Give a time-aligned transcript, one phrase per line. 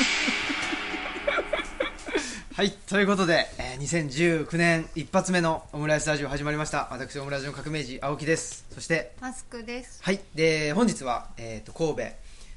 [2.54, 6.88] はいということで、えー、2019年一発目のオムライスラジオ始まりました。
[6.90, 8.64] 私オムライスの革命児青木です。
[8.72, 10.00] そしてマスクです。
[10.02, 12.02] はいで本日は、えーと、神戸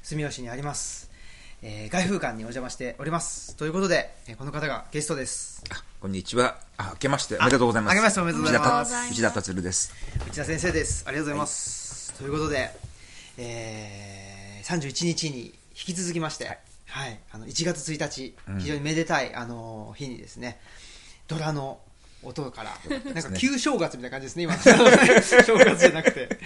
[0.02, 1.10] 住吉にあります、
[1.62, 3.56] えー、外風館にお邪魔しております。
[3.56, 5.62] ということで、えー、この方がゲストです。
[6.00, 6.58] こんにちは。
[6.76, 7.94] あ明けましておめでとうございます。
[7.94, 8.92] 明けましておめでとうございます。
[9.10, 9.92] 内田達です。
[10.28, 11.04] 内田先生です。
[11.06, 12.70] ありがとうございます、はい、ということで、
[13.38, 15.54] えー、31日に引
[15.86, 20.60] き続きまして、はいはい、あの1月1日、非常にめでたいあの日にですね
[21.26, 21.80] ドラの
[22.22, 22.70] 音から、
[23.12, 24.56] なんか旧正月みたいな感じですね、今。
[24.60, 26.38] 正月じゃなくて、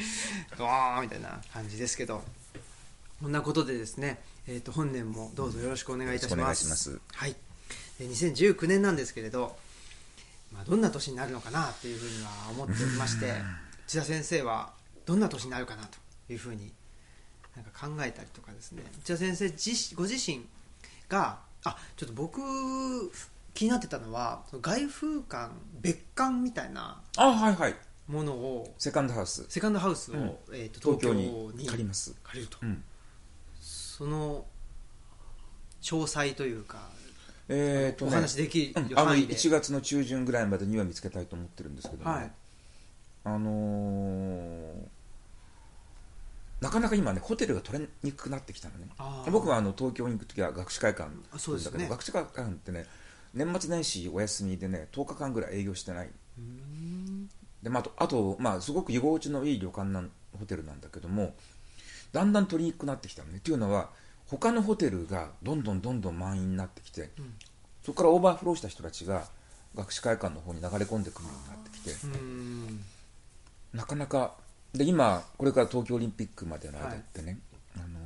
[0.56, 2.24] ドーンみたいな感じですけど、
[3.20, 6.68] こんなことでですね、えー、と本年もどうぞよろしくお願いいたします。
[6.68, 7.00] ます。
[7.12, 7.36] はい、
[7.98, 9.56] で2019年なんですけれど、
[10.52, 13.34] まあ、どんな年になるのかなというふうには思っておりまして、
[13.86, 14.72] 内田先生は
[15.06, 16.72] どんな年になるかなというふうに
[17.58, 18.84] なんか考えたりとかですね。
[19.00, 20.46] 内田先生自ご自身
[21.08, 22.40] があちょっと僕
[23.52, 27.74] 気になってたのは外風館別館みたいなあはいはい。
[28.06, 29.44] ものをセカンドハウス。
[29.48, 32.14] セカンドハウスを、うん、えーと、東京に借ります。
[32.22, 32.82] 借りると、うん、
[33.60, 34.46] その
[35.82, 36.78] 詳細というか
[37.48, 42.32] えーと、ね、お話できる範囲で、うん、1月の中旬ぐらいまでには見つけたいと思ってるんですけど、ね、はい、
[43.24, 44.97] あのー
[46.60, 48.88] なかなか今ねホテルが取れにくくなってきたのね。
[49.30, 52.86] 僕はあの東京に行く時は学士会館だけど、ね、学士会館ってね
[53.34, 56.10] 年末年始お休みでね10日間ぐらい営業してない。
[57.62, 61.34] で、まあ、あと、まあ、すごく居心地のいい旅館なんホテルなんだけども
[62.12, 63.38] だんだん取りにくくなってきたのね。
[63.38, 63.90] っていうのは
[64.26, 67.34] 他のホテルがどんどんどんどん満員になってきて、うん、
[67.82, 69.24] そこからオーバーフローした人たちが
[69.74, 71.90] 学士会館の方に流れ込んでくるようになってきて
[73.72, 74.34] なかなか
[74.74, 77.38] で今これから東京オリンピックまでの間ってね、
[77.76, 77.98] はい、あの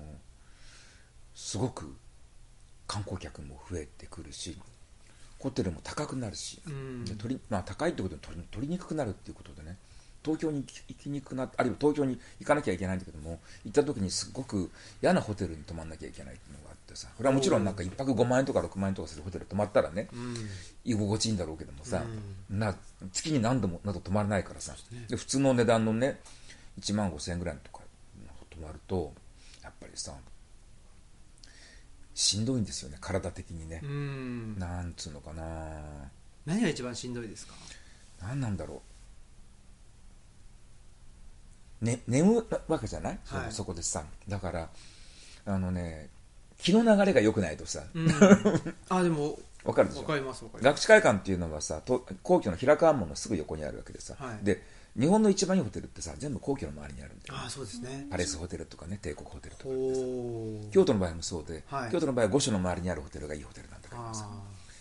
[1.35, 1.95] すごく
[2.87, 4.57] 観光客も増えてくるし
[5.39, 9.77] ホテルも高くなるし、うん、で取りまあ、高いってことで取り取りにくくなるっていうことでね
[10.25, 14.71] 東京に行きにくくなあるいは東京に行かなきゃいけないんだけども行った時にすごく
[15.03, 20.37] 嫌なホテルに泊まんなきゃいけないっていうのがあってさこれはもちろんなんか1泊5万円とか6万円とかするホテル泊まったらね、うん、
[20.85, 22.05] 居心地いいんだろうけどもさ、
[22.51, 22.77] うん、な
[23.13, 24.77] 月に何度もなど泊まらないからさ、
[25.09, 26.21] で普通の値段のね
[26.81, 27.81] 1万5000円ぐらいとか
[28.51, 29.13] 泊まると
[29.63, 30.13] やっぱりさ
[32.15, 33.81] しんどいんですよね体的にね。
[33.87, 34.59] ん。
[34.59, 35.43] なんつうのかな。
[36.45, 37.55] 何が一番しんどいですか？
[38.21, 38.83] 何なんだろ
[41.81, 44.05] う、ね、眠るわけじゃない、はい、そこでさ。
[44.29, 44.69] だから
[45.47, 46.11] あのね
[46.59, 47.83] 気の流れが良くないとさ、
[48.89, 50.03] あでも 分かるでしょ？
[50.03, 51.83] 分かります学士会館っていうのはさ
[52.23, 54.63] 皇居の平川門のすぐ横にあるわけでさ、はい、で
[54.99, 58.07] 日本の一番いいホテルってさ全部皇居の周りにあるんだよ、あそうですね。
[58.11, 60.73] パレスホテルとかね帝国ホテルとか。
[60.73, 64.29] 京都の場合もそうで、はい、京都の場合は御所の周りにあるホテルがいいホテルなんだけどさ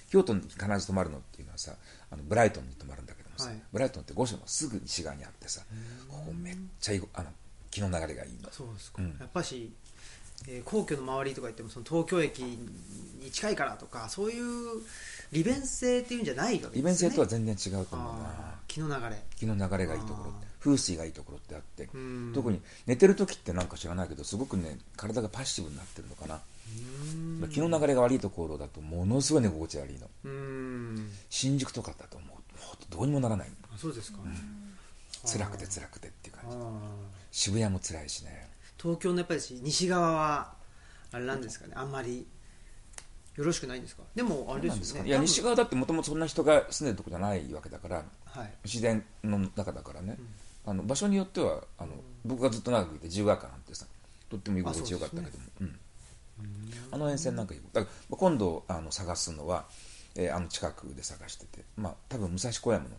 [0.10, 1.72] 京都に必ず泊まるのっていうのはさ
[2.12, 5.62] あのブライトンに泊まるんだけどもさ、はい、ブライトンって御所のすぐ西側にあってさ
[6.10, 7.30] ここめっちゃいいあの
[7.70, 8.50] 気の流れがいいの。
[8.52, 9.72] そうですか、うん、やっぱし、
[10.50, 14.82] えー、皇居の周りとか言ってもその東京駅に近いからとかそういう
[15.32, 16.76] 利便性っていうんじゃないわけですね。
[16.76, 18.30] 利便性とは全然違うと思うな。
[18.68, 19.22] 気の流れ。
[19.38, 20.48] 気の流れがいいところって。
[20.60, 21.90] 風水がいいところってあって。
[22.34, 26.40] 特に寝てる時ってなんか知らないけどすごくね体がパッシブになってるのかな。
[27.50, 30.08] 気の流れが悪いところだとものすごい寝心地悪いの。
[31.30, 32.38] 新宿とかだともう
[32.90, 34.36] どうにもならないそうですか、うん、
[35.26, 36.58] 辛くて辛くてっていう感じ。
[37.32, 38.48] 渋谷も辛いしね。
[38.78, 40.54] 東京のやっぱり西側は
[41.12, 41.74] あれなんですかね。
[41.76, 42.26] あんまり
[43.42, 44.04] よろしくないんですか？
[44.14, 45.10] でもあれですよね。
[45.10, 50.18] いや西側だってもともとそんな人が住んでるとこじゃないわけだから、はい、自然の中だからね、
[50.66, 51.94] うん、あの場所によってはあの、
[52.24, 53.88] 僕がずっと長くいて自由が丘なんてさ
[54.30, 55.80] とっても居心地よかったけども、ね、うん、
[56.92, 59.66] あの沿線なんかだから今度あの探すのは、
[60.16, 62.92] えー、あの近くで探しててまあ多分武蔵小山の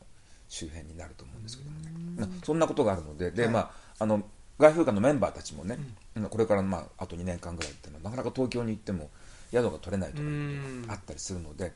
[0.49, 1.79] 周辺になると思うんですけども
[2.27, 3.71] ねそんなことがあるのでで、はい、まあ
[4.01, 4.23] あの
[4.59, 5.79] 外風館のメンバーたちもね、
[6.15, 9.11] うん、これから、まあ、あと2年間ぐらいっていうのはなかなか東京に行っても
[9.53, 11.73] 宿が取れないとかあったりするので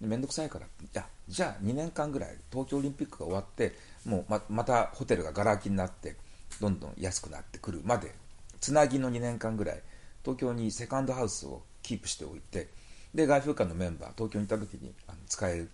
[0.00, 3.74] 面倒くさいからいやじゃあ2年間ぐらい東京オリンピックが終わって
[4.04, 6.16] もうままたホテルががら空きになって
[6.60, 8.14] どんどん安くなってくるまで
[8.60, 9.82] つなぎの2年間ぐらい
[10.24, 12.68] 東京にセカンドハウスをキープしておいて
[13.14, 15.70] で外風館のメンバー東京に行った時にあの使える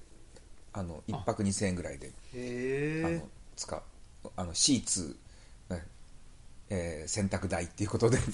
[0.73, 2.13] あの1泊2000円ぐらいで
[3.05, 3.83] あの使う
[4.37, 5.17] あのシーツ、
[6.69, 8.27] えー、洗濯代っていうことで、はい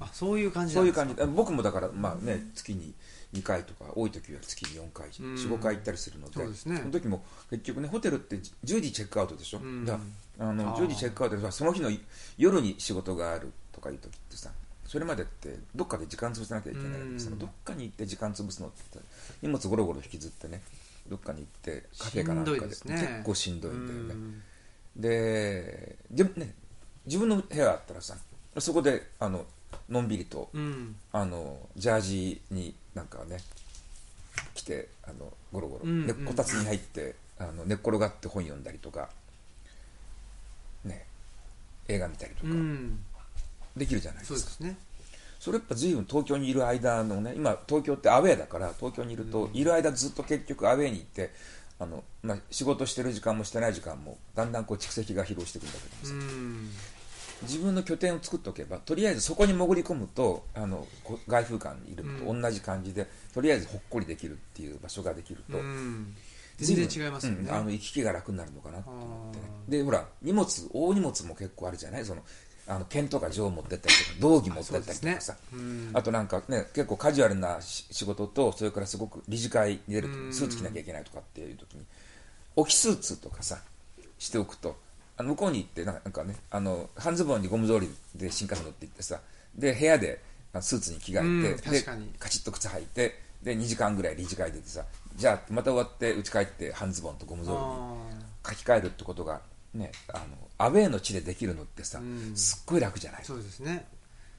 [0.00, 1.14] あそういう感じそういう感じ。
[1.34, 2.94] 僕もだからまあね月に
[3.32, 9.60] 2回とか多い時は月に4回45回行ったりするのでね、その時も結局ねホテルって10時チェックアウトでしょ？
[9.84, 9.98] だ
[10.38, 11.90] あの10時チェックアウトでその日の
[12.38, 14.50] 夜に仕事があるとかいう時ってさ
[14.86, 17.14] それまでってどっかで時間潰さなきゃいけないん。
[17.14, 18.98] ですどっかに行って時間潰すのって
[19.42, 20.62] 荷物ゴロゴロ引きずってね
[21.08, 24.14] どっかに行ってカフェかなんかで、ね、結構しんどいんだよね。
[24.96, 26.54] ででね
[27.06, 28.16] 自分の部屋あったらさ
[28.58, 29.46] そこであの
[29.88, 33.38] のんびりと、うん、あのジャージになんかね
[34.54, 39.08] 来てあのゴロゴロ、うんうん、こたつに入ってあの寝っ転がって本読んだりとか、
[40.84, 41.06] ね、
[41.88, 42.52] 映画見たりとか、
[43.76, 44.38] できるじゃないですか。
[44.38, 44.76] そうですね。
[45.40, 51.30] それやっぱ随分東京にいる間のね今東京ってアウェーだから東京にいると、いる間ずっと結局アウェーに行って
[51.78, 56.26] あの、まあ、仕事してる時間もしてない時間もだんだんこう蓄積が疲労してくるんだけどもさ
[57.42, 60.86] 自分の拠点を作っておけばとりあえずそこに潜り込むとあの
[61.26, 65.58] 外風館にいると同じ感じで、とりあえずほっこりできるっていう場所ができると、
[66.58, 69.38] 全然違いますよね、うん、あの行き来が楽になるのかなと思って、
[69.70, 72.04] ね、でほら荷物大荷物も結構あるじゃない？
[72.04, 72.22] その
[72.68, 75.36] あの剣とか錠を持ってったりとか道着持ってったりとかさ。
[75.52, 75.62] あ、ね。
[75.94, 81.84] あとなんかね結構カジュアルな仕事とそれからすごく理事会に出るとスーツ着なきゃいけないとかっていう時に
[82.54, 83.58] 置きスーツとかさ
[84.18, 84.76] しておくと
[85.20, 89.20] あの向こうに行ってなんかねあの半ズボンにゴム草履で新幹線乗って行ってさ
[89.54, 90.18] で部屋で
[90.60, 91.82] スーツに着替えて、で
[92.18, 94.84] カチッと靴履いてで2時間ぐらい理事会出てさ
[95.14, 99.42] じゃあまた終わって家帰って半ズボンとゴム草履に書き換えるってことが
[99.74, 100.24] ねあの
[100.56, 102.00] アウェーの地でできるのってさ、
[102.34, 103.24] すっごい楽じゃない？
[103.24, 103.86] そうですね。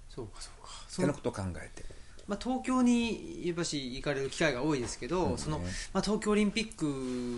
[0.09, 0.71] そうかそうか。
[0.87, 1.85] そのことを考えて。
[2.27, 5.59] まあ、東京にやっぱし行かれる機会が多いですけど、その
[5.93, 6.85] まあ、東京オリンピック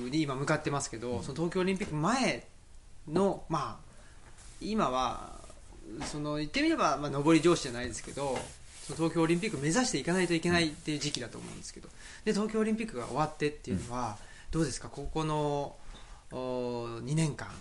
[0.09, 2.45] に今向かってますけど、その東京オリンピック前
[3.07, 3.85] の、まあ、
[4.61, 5.31] 今は
[6.05, 8.37] その言ってみれば、まあ、上り調子じゃないですけど
[8.85, 11.89] その東京オリンピック目指していかないといけないっていう時期だと思うんですけど。
[12.25, 14.17] で東京オリンピックが終わってっていうのは、
[14.51, 14.87] どうですか？
[14.87, 15.75] ここの
[16.31, 17.51] 2年間っ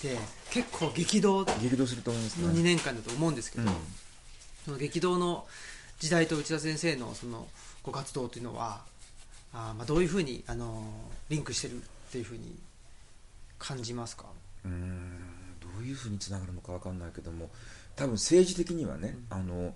[0.00, 0.16] て
[0.50, 3.72] 結構激動激動すると思います、ね、の2年間だと思うんですけど、うん、
[4.64, 5.46] その激動の
[5.98, 7.46] 時代と内田先生のその
[7.82, 8.82] ご活動というのは
[9.54, 10.84] あまあどういうふうにあの
[11.30, 11.80] リンクしてるっ
[12.12, 12.54] ていうふうに
[13.58, 14.26] 感じますか？
[14.64, 15.18] うん
[15.60, 17.50] どういうふうにつながるのか分かんないけども
[17.96, 19.74] 多分政治的にはね、うん、あの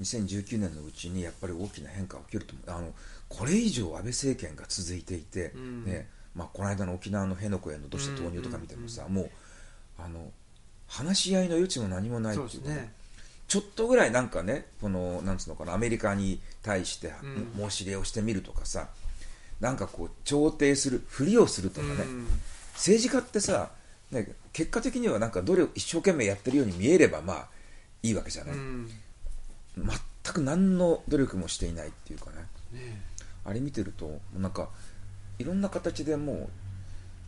[0.00, 2.78] 2019年のうちにやっぱり大きな変化が起きると思う。
[2.78, 2.92] あの
[3.28, 9.30] これ以上安倍政権が続いていて、うん、ねまあ、この間の沖縄の辺野古への土砂投入とか見てもさ、もう
[9.98, 10.30] あの
[10.86, 12.92] 話し合いの余地も何もないっていうか、ね、
[13.48, 17.12] ちょっとぐらいなんかねこのなんつうのかなアメリカに対して
[17.58, 18.88] 申し入れをしてみるとかさ、
[19.60, 22.26] うん、なんかこう調停するふりをするとかね、うん、
[22.74, 23.70] 政治家ってさ
[24.10, 27.48] ね、結果的にはなんか努力一生懸命やってるように見えればまあ
[28.02, 28.88] いいわけじゃない、うん、
[29.76, 29.88] 全
[30.32, 33.02] く何の努力もしていないっていうかね、ね、
[33.44, 34.68] あれ見てるとなんか
[35.38, 36.48] いろんな形でも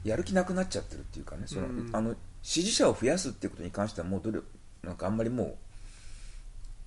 [0.05, 1.43] うやる気なくなっちゃってるっていうかね。
[1.47, 4.47] その、うん、あの支持者を増やすっていうことに関してはもう努力
[4.83, 5.57] なんかあんまりもう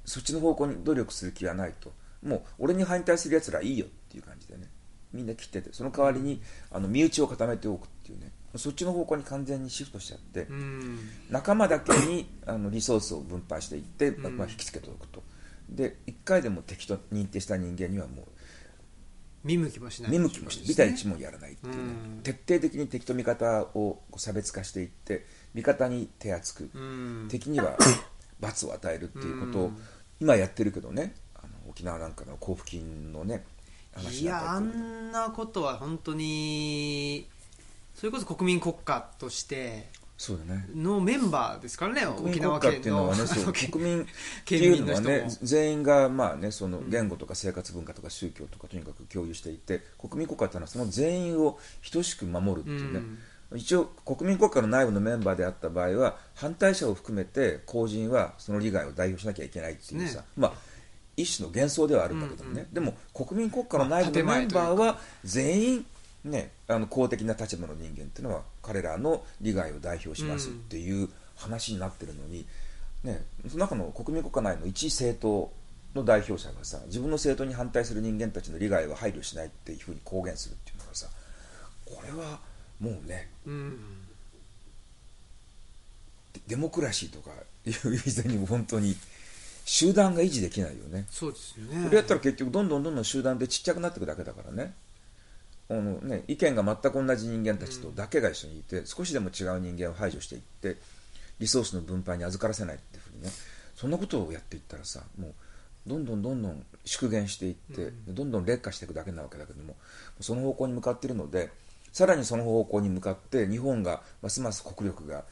[0.05, 1.91] そっちの方向に努力する気はないと。
[2.23, 4.69] もう俺に反対するやつらいいよっていう感じでね。
[5.13, 6.41] みんな切っててその代わりに
[6.71, 10.47] あの身内を固めておくっていうねそっちの方向に完全にシフトしちゃって、
[11.29, 15.23] 仲間だけにあのリソースを分配していって、まあ、引きつけておくと。
[15.69, 18.25] で1回でも敵と認定した人間にはもう
[19.43, 21.81] 見向きもしない、見向きもしない、ね、対一問やらないっていうね、
[22.23, 26.71] 徹底的に敵と味方を差別化していって味方に手厚く、
[27.29, 27.77] 敵には
[28.39, 29.71] 罰を与えるっていうことを
[30.19, 33.45] 今やってるけどねあの沖縄なんかの交付金のね
[34.11, 37.27] いやあんなことは本当に
[37.93, 39.89] それこそ国民国家として
[40.21, 40.67] そうだね。
[40.75, 43.11] のメンバーですからね沖縄県の
[43.71, 44.05] 国民っ
[44.45, 51.57] ていうのはね全員がまあねその言語とか生活文化とか宗教とかとにかく共有していて国民国家っていうのはその全員を
[51.91, 53.01] 等しく守るっていうね、
[53.49, 60.53] うん、一応国民国家の内部のメンバーであった場合は反対者を含めて公人はその利害を代表しなきゃいけないっていうさ、ね、まあ
[61.17, 65.85] 一種の幻想ではあるんだけどね、うんうん、でも国民国家の内部のメンバーは全員
[66.23, 72.45] ね、あの公的な立場の人間っていうのは彼らの利害を代表しますっていう話になってるのに、
[73.03, 75.51] ね、その中の国民国家内の一政党
[75.95, 81.07] の代表者がさ自分の政党に反対する人間たちの利害を配慮しないっていうふうに公言するっていうのがさ
[81.85, 82.39] これは
[82.79, 83.79] もうね、うん、
[86.47, 87.31] デモクラシーとか
[87.65, 88.95] いう以前に本当に
[89.65, 91.05] 集団が維持できないよね。
[91.09, 91.83] そうですよね。
[91.85, 94.73] それやったら結局どんどんどんどん集団でちっちゃくなっていくだけだからね
[95.71, 100.75] あのね、意見が全く同じ人間たちとだけが一緒にいて、少しでも違う人間を排除していって
[101.39, 103.29] リソースの分配に預からせないっていうふうにね
[103.75, 105.33] そんなことをやっていったらさもう
[105.87, 109.75] どんどんどんどん縮減していって、どんどん劣化していくだけなわけだけども
[110.19, 111.49] その方向に向かっているので
[111.93, 115.23] さらにその方向に向かって日本がますます国力が、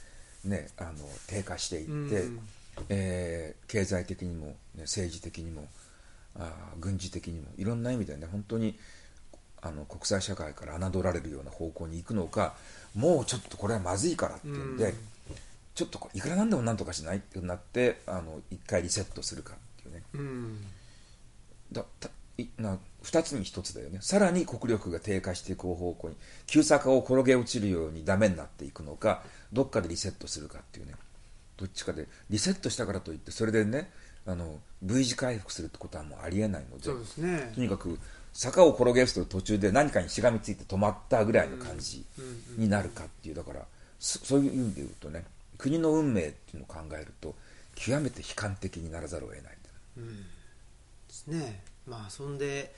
[0.46, 0.92] ね、あの
[1.28, 2.24] 低下していって、
[2.90, 5.68] えー、経済的にも、ね、政治的にも
[6.38, 8.78] あ軍事的にもいろんな意味でね本当に
[9.62, 12.56] あの国際社会から侮られるような方向に行くのか
[12.96, 14.94] もうちょっとこれはまずいからっていうんで、うん、
[15.76, 20.66] ちょっといくらなんでもなんとかしないってなってあの一回リセットするかっていうね、うん、
[21.72, 21.84] だ
[22.38, 24.00] いな2つに1つだよね。
[24.02, 26.16] さらに国力が低下していく方向に
[26.48, 29.24] 急坂を転げ落ちるようにダメになっていくのか
[29.54, 30.94] どっかでリセットするかっていうね。
[31.58, 33.92] どっちかでリセットしたからといってそれでね
[34.26, 36.90] あの V 字回復するってことはもうありえないので、
[37.22, 38.00] ね、とにかく
[38.34, 42.06] 坂を転げ落ちてる途中で何かにしがみついて止まったぐらいの感じ
[42.58, 43.62] になるかっていうだから
[44.00, 45.26] そういう意味で言うとね
[45.58, 47.36] 国の運命っていうのを考えると
[47.76, 49.54] 極めて悲観的にならざるを得ない、
[49.98, 50.24] うん、で
[51.10, 51.62] すね。
[51.88, 52.74] まあそんで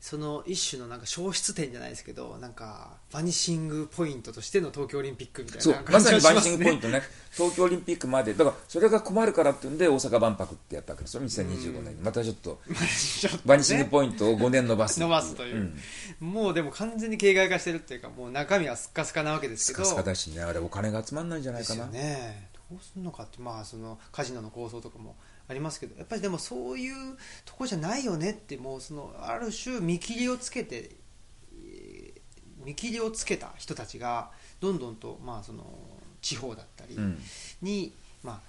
[0.00, 7.02] その一種のなんか消失点じゃないですけどなんかバニシングポイントとしての東京オリンピックみたいなまさにバニシングポイントね。
[7.32, 8.32] 東京オリンピックまで。
[8.32, 11.22] だからそれが困るからっていうんで大阪万博ってやったわけですよ。
[11.22, 12.02] 2025年に。
[12.02, 12.60] またちょっと
[13.44, 15.00] バニシングポイントを5年伸ばす。
[15.00, 15.72] 伸ばすという、
[16.20, 19.84] うん、もうでも完全に形骸化してるっていうかもう中身はスッカスカなわけですけど。
[19.84, 20.42] スカスカだしね。
[20.42, 21.86] あれお金が集まらないんじゃないかな。
[21.86, 22.50] ね。
[22.70, 23.40] どうするのかって。
[23.40, 25.16] まあそのカジノの構想とかも
[25.48, 30.90] ありますけどやっぱりでもそういうとこじゃないよねってもうそのある種見切りをつけて
[32.64, 35.64] 見切りをつけた人たちがどんどんと、まあ、その
[36.20, 36.96] 地方だったり
[37.62, 38.40] に、うん、まあ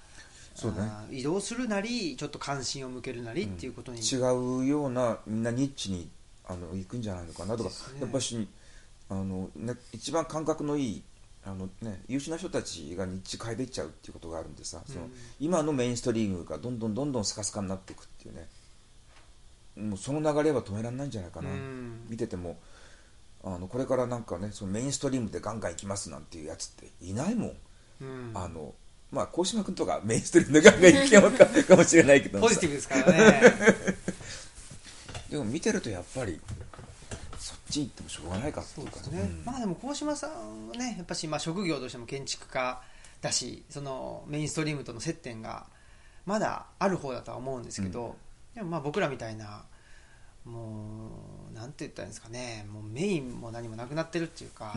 [0.54, 0.78] そうね、
[1.10, 6.10] 移動するなりちょっと関心を向けるなりっていうことに、うん、違うようなみんなニッチに
[6.46, 8.46] あの行くんじゃないのかなとか、ね、やっぱし
[9.08, 11.02] あの、ね、一番感覚のいい
[11.44, 15.06] あのね、優秀な人たちが日中変えていっちゃうっていうことがあるんでさ、うん、その
[15.40, 18.46] 今のメインストリームがどんどんどんどんスカスカになっていくっていうね
[19.76, 22.58] もうその流れは止められないんじゃないかな、うん、見てても
[23.42, 27.56] あのこれからなんかねそのメインストリームでガンガン行きますなんていうやつっていないもん、
[28.02, 28.74] うん、あの
[29.10, 33.42] まあ鴻島君とかメインストリームでガンガン行きようかかもしれないけどポジティブですからね
[35.30, 36.38] でも見てるとやっぱり
[37.70, 42.80] ち行ってもしょうがないかそうですね、うん、まあでも鴻島さんはねやっぱしまあ職業としても建築家
[43.20, 45.66] だしそのメインストリームとの接点が
[46.26, 48.14] まだある方だとは思うんですけど、うん、
[48.54, 49.64] でもまあ僕らみたいな
[50.44, 51.10] も
[51.52, 52.66] うなんて言ったらいいんですかね。
[52.72, 54.74] もうメインも何もなくなってるっていうか、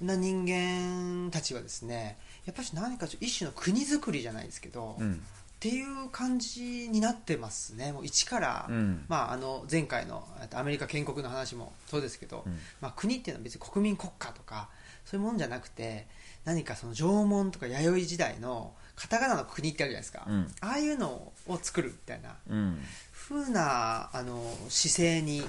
[0.00, 5.22] うん、な人間たちはですねやっぱり何か一種の国づくりじゃないですけど、うん
[5.62, 14.68] っていう感じになってますね、もう一から、うん、まあ、あの前回のアメリカ建国の話もそうですけど、うん、まあ、国っていうのは別に国民国家とか
[15.04, 16.08] そういうもんじゃなくて
[16.44, 22.78] 何かその縄文とか弥生時代のカタカナの国ってあるじゃないですか、うん、ああいうのを作るみたいな、うん、
[23.12, 25.44] ふうなあの姿勢に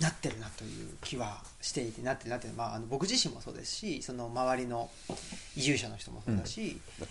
[0.00, 4.90] なってるなという気はしていてなってるなってまあ、あの僕自身もそうですしその周りの
[5.56, 7.06] 移住者の人もそうだし、うん、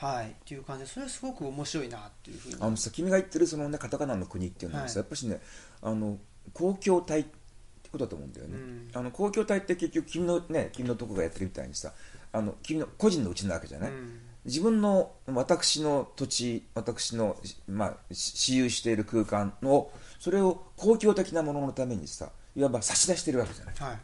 [0.00, 0.26] だはい。
[0.26, 2.56] っていう感じでそれはすごく面白いなっていうふうに。
[2.60, 5.40] あのさ君が言ってるその、ね、カタカナの国っていうのはさ、はい、やっぱしね
[5.82, 6.18] あの
[6.52, 7.30] 公共体って
[7.90, 11.92] ことだと思うんだよね、うん、あの公共体って結局君のね君のとこがやってるみたいにさ
[12.32, 14.20] あの君の個人のうちなわけじゃない、うん。
[14.44, 23.98] 自分の私の土地私の、まあ、私有している空間をそれを公共的なもののためにさいわば差し出してるわけじゃない、はい、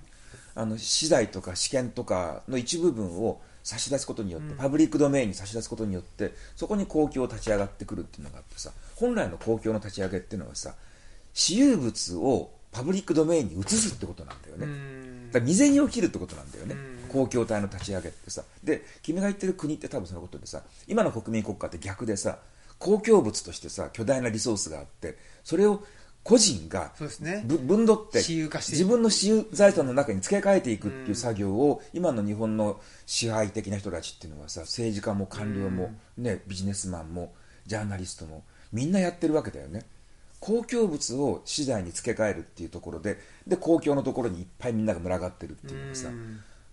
[0.55, 10.75] あの資材とか試験とかの一部分を差し出すことによって、うん、パブリックドメインに差し出すことによってそこに公共立ち上がってくるっていうのがあってさ本来の公共の立ち上げっていうのはさ
[11.33, 16.75] 私有物をパブリックドメインに移すってことなんだよね、だ未然に起きるってことなんだよね、
[17.09, 18.43] 公共体の立ち上げってさ。
[18.65, 22.39] で君が言ってる国って多分そのことでさ今の国民国家って逆でさ
[22.79, 25.85] 公共物としてさ巨大なリソースがあってそれを
[26.25, 37.35] 個人が分取って自分の私有財産の中に付け替えていくっていう作業を今の日本の支配的な人たちっていうのはさ政治家も官僚も、ね、ビジネスマンも
[37.67, 39.85] ジャーナリストもみんなやってるわけだよね。
[40.41, 46.09] 公共物を資材に付け替えるっていうところでで公共のところにいっぱいみんなが群がってるっていうのがさ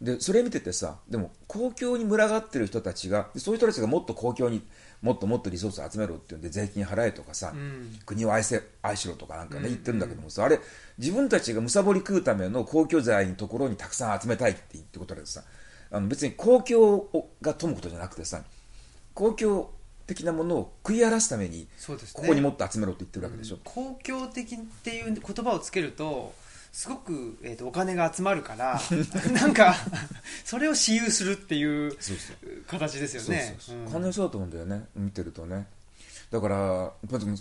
[0.01, 4.61] でそれ見ててさでも公共に群がってる人たちがそういう人たちがもっと公共に
[5.01, 10.59] もっともっとリソース集めろって言うんで税金払えとかさ、うん、国を愛せ愛しろとかなんかね、言ってるんだけどもさ、あれ
[10.97, 15.41] 自分たちがむさぼり食うための公共財のところにたくさん集めたいって言ってことでさ
[15.91, 17.09] あの別に公共
[17.41, 18.43] が富むことじゃなくてさ
[19.13, 19.71] 公共
[20.07, 21.67] 的なものを食い荒らすために、
[22.13, 26.33] ここにもっと集めろって言ってるわけでしょ、うん、公共的っていう言葉をつけると
[26.71, 28.79] すごく、えーと、お金が集まるから
[29.33, 29.75] なんか
[30.45, 31.97] それを私有するっていう
[32.67, 33.57] 形ですよね。
[33.91, 34.25] 完全にそう。
[34.27, 34.85] だと思うんだよね。
[34.95, 35.67] 見てるとね。
[36.31, 36.91] だから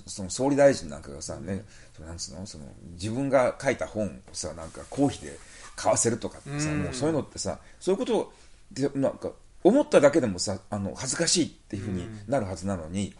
[0.06, 2.44] その総理大臣なんかがさ、ね、そのなんつうの？
[2.44, 5.38] その自分が書いた本をさなんか公費で
[5.76, 8.32] 買わせるとかってさ、うん、もうそういうのってさそういうこと
[8.72, 9.30] でなんか
[9.62, 13.14] 思っただけでもさあの恥ずかしいっていうふうになるはずなのに、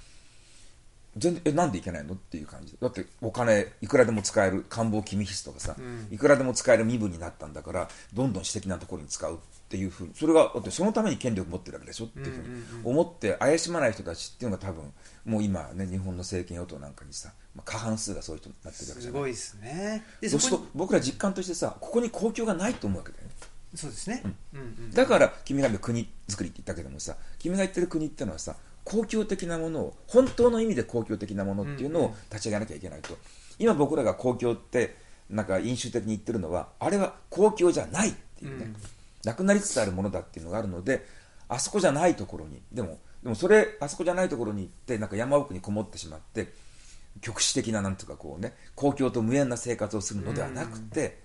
[1.17, 2.15] 全然えなんでいけないの？
[2.15, 2.77] っていう感じ。
[2.81, 5.77] だってお金いくらでも使える官房機密室とかさ、
[6.11, 9.39] いくらでも使える身分になったんだからどんどん私的なところに使うっ
[9.69, 12.05] ていうふうにそれがだってそのために権力持ってるわけでしょ？
[12.05, 14.85] っていうふうに思って怪しまない人たちっていうのが多分
[15.25, 19.13] もう今ね日本の政権与党なんかにさ、まあ、過半数がそういう人になってるわけじゃない。
[19.15, 20.05] すごいですね。
[20.21, 23.31] でそうすると僕ら実感としてさここに公共がないと思うわけだよね。
[23.73, 24.61] そうですね、うん。
[24.61, 28.57] うんうん、だから君が国作りって言ったけどもさ君が言ってる国ってのはさ
[28.91, 33.17] 公共的なものを本当の意味で公共的なものっていうのを立ち上げなきゃいけないと、
[33.61, 34.97] 今僕らが公共って
[35.29, 38.77] なんか飲酒的に言ってるのはあれは公共じゃないっていうね、うん、
[39.25, 41.07] なくなりつつあるものだっていうのがあるので
[41.49, 46.53] あそこじゃないところにでもでもそれあそこじゃないところに行ってなんか山奥にこもってしまって
[47.21, 51.19] 局地的ななんていうかこうね公共と無縁な生活をするのではなくて、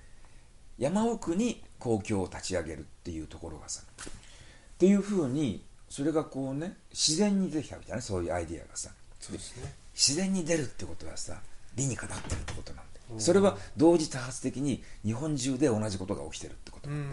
[0.77, 8.89] うん、山奥に公共を立ち上げるっていうところがさっていうふうにそれがこうね自然に出てきたみたいなそういうアイディアがさ。
[9.19, 11.41] そうです、ね、自然に出るってことはさ
[11.75, 16.89] 理にかなってるってことなんでそれは同時多発的に日本中で同じことが起きてるってこと。
[16.89, 17.05] なん。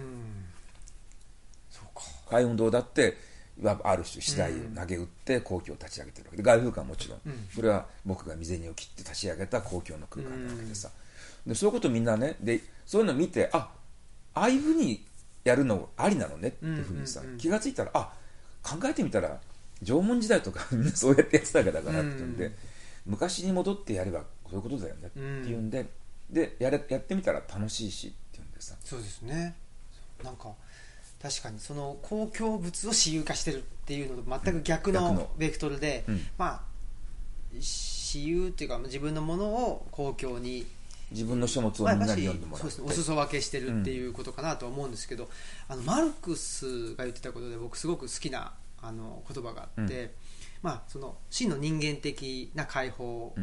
[1.71, 2.03] そうか。
[2.31, 3.17] 海運動だって
[3.63, 6.43] ある種次第を投げ打って公共を立ち上げてるわけで。
[6.43, 7.21] 外風館はもちろん、
[7.55, 10.89] それは僕が未然を切って立ち上げた公共の空間なわけでさ。
[11.47, 13.69] でそういうことみんなねでそういうのを見てあ
[14.35, 15.05] ああいうふうに
[15.45, 18.13] やるのありなのねっていうふうにさ、気が付いたらあ
[18.63, 19.41] 考えてみたら
[19.83, 22.55] 縄文時代とか みんなそうやってやってたわけだからっていうんで、うん、
[23.07, 25.87] 昔に戻ってやればそういうことだよねっていうんで、
[26.31, 28.75] でやれやってみたら楽しいしっていうんでさ。
[28.85, 29.55] そうですね。
[30.23, 30.55] なんか
[31.23, 36.63] 確かにその公共物を私有化してるっていうのと全く逆のベクトルで、うん、まあ
[37.61, 40.67] 私有っていうか自分のものを公共に
[41.13, 45.31] 自分の書物をみんなに読んでもらって、まあ、お裾分けしてるっていうことかなと思うんですけど、うん、
[45.69, 50.11] あのマルクスが言ってたことで僕すごく好きなあの言葉があって、うん、
[50.63, 53.43] まあ、その真の人間的な解放っ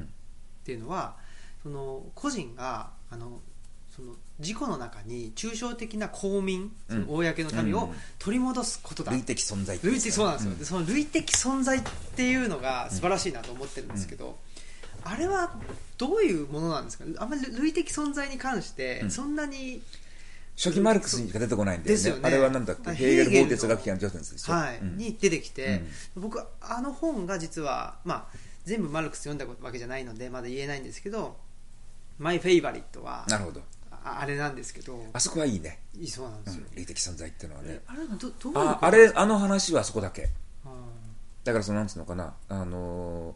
[0.65, 1.15] ていうのは、
[1.63, 3.41] その個人があの
[3.95, 11.81] その事故の中に抽象的な公民、その公の民を取り戻すことだ、類的存在類的そうなんですよ、でその類的存在っ
[12.15, 14.37] ていうのが素晴らしいなと思ってるんですけど、
[15.11, 15.51] あれは
[15.97, 17.05] どういうものなんですか？
[17.17, 19.81] あんまり類的存在に関してそんなに、
[20.55, 22.93] 初期マルクスにしか出てこないんだよね、ね、あれはなんだっけ？
[22.93, 25.81] ヘーゲル法哲学的な上説でしょ、はい、うん、に出てきて、
[26.15, 31.37] うん、僕あの本が実は、まあ、全部マルクス読んだわけじゃないのでまだ言えないんですけど
[32.19, 33.61] 「マイ・フェイバリットは」なるほど。
[34.01, 35.79] あれなんですけどあそこはいいね。
[35.97, 37.81] いいそうなんですよ、うん、類的存在っていうのはね。
[37.87, 40.29] あれどどうああれあの話はそこだけ。
[41.43, 42.33] だからそのなんつうのかな？
[42.47, 43.33] あのー、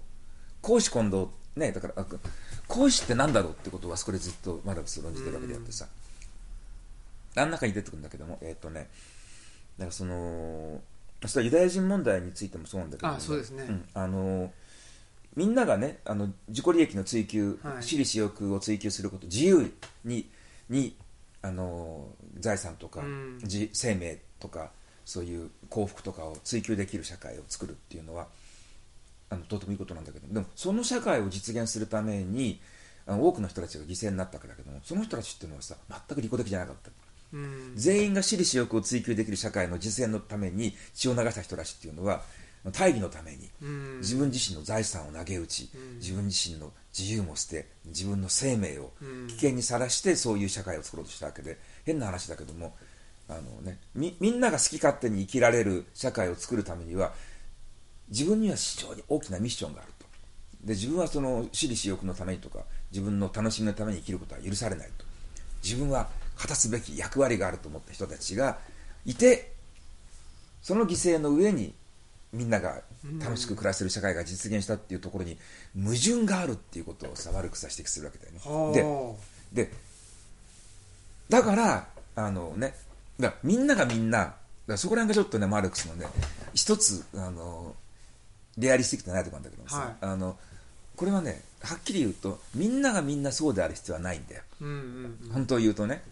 [0.61, 2.05] 公私混同ねだから
[2.67, 5.85] 公私って何だろうってことはそこでずっとマルクス論じてるわけであってさ、
[7.35, 8.89] あん中に出てくるんだけどもえっ、ー、とね
[9.77, 10.81] だからその
[11.25, 14.51] それはユダヤ人問題についてもそうなんだけど、あそうですね、うん、あの
[15.35, 20.29] みんながねあの自己利益の追求、はい、私利私欲を追求すること自由に
[20.69, 20.95] に
[21.41, 22.07] あの
[22.39, 23.39] 財産とか、うん、
[23.73, 24.71] 生命とか
[25.05, 28.27] そういう幸福とかを追求できる社会を作るっていうのは
[29.33, 32.59] あのとてもいいことなんだけどでもその社会を実現するために
[33.05, 36.91] あの多くの人たちが犠牲になったわけだけどもその人たちっていうのはさ全く利己的じゃなかった、
[37.33, 42.21] うん、全員が私利私欲を追求できる社会の実現のために血を流した人たちっていうのは
[42.71, 43.49] 大義のために、
[43.99, 48.93] 自分自身の財産を投げ打ち、自分自身の自由も捨て自分の生命を
[49.27, 52.75] 危険にさらしてそういう社会を作ろうとしたわけで変な話だけども
[53.27, 57.13] あの、ね、みみんなが好き勝手に生きられる社会を作るためには
[58.13, 60.05] 自分には非常に大きなミッションがあると。
[60.63, 62.59] で自分はその私利私欲のためにとか
[62.91, 65.03] 自分の楽しみのために生きることは許されないと。
[65.63, 68.59] 自分は果たすべき役割があると思った人たちが
[69.05, 69.51] いて
[70.61, 71.73] その犠牲の上に
[72.31, 72.81] みんなが
[73.19, 75.37] 楽しく暮らせる社会が実現したっていうところに
[75.75, 79.17] 矛盾があるっていうことをさ悪くさ指摘するわけだよね。
[79.53, 79.71] でで
[81.29, 82.75] だからあのね
[83.19, 84.35] だみんながみんな
[84.67, 86.05] だそこら辺がちょっとねマルクスのね
[86.53, 87.75] 一つあの
[88.57, 90.37] リアリスティックじゃないところなんだけどさ、はい、あの
[90.95, 96.03] これはねはっきり言うとみんながみんなそうである必要はないんだよ、うんうんうん、本当を言うとね。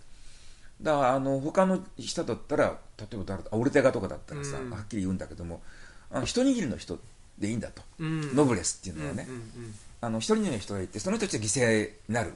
[0.82, 5.62] だからあの他の人だったら例えば誰オルテガとかだったらさ、うん、はっきり言うんだけども
[6.10, 6.98] あの一握りの人
[7.38, 12.34] でいいんだと、うん、ノブレスっていうのはね、うんうんうん、あの一人の人がいてその人たちが犠牲になる。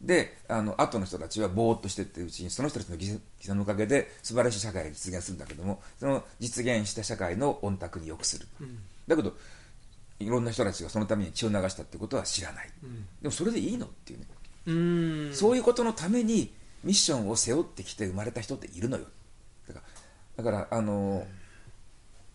[0.00, 9.34] であの後の人たちはぼーっとしてってるうちにその人たちの犠牲のおかげで素晴らしい社会が実現するんだけどもその実現した社会の御託に良くする、うん、だけど
[10.18, 14.26] いろんな人たちがそのために血を流したってことは知らない、うん、でもそれでいいのっていうね。
[14.66, 15.34] うん。
[15.34, 16.52] そういうことのために
[16.84, 19.04] ミッションを背負ってきて生まれた人っているのよ。
[19.68, 21.26] だからだからあの、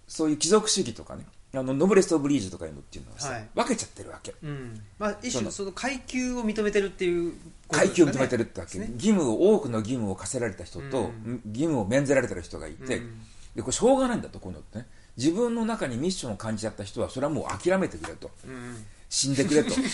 [0.07, 4.81] そういう貴族主義とかねあのノブレス・オブリージュとかいうのっていうのはさ、はい、分けちゃってるわけ、うん。
[4.97, 7.33] まあ、一種その階級を認めてるっていう、ね、
[7.69, 13.19] 階級を認めてるってわけ、ね、義務を多くの義務を課せられた人と、うん、義務を免ぜられてる人がいて、うん、
[13.55, 14.87] でこれしょうがないんだとこういうのってね
[15.21, 19.75] 自分の中にミッションを感じちゃった人はそれはもう諦めてくれと、うん、死んでくれと。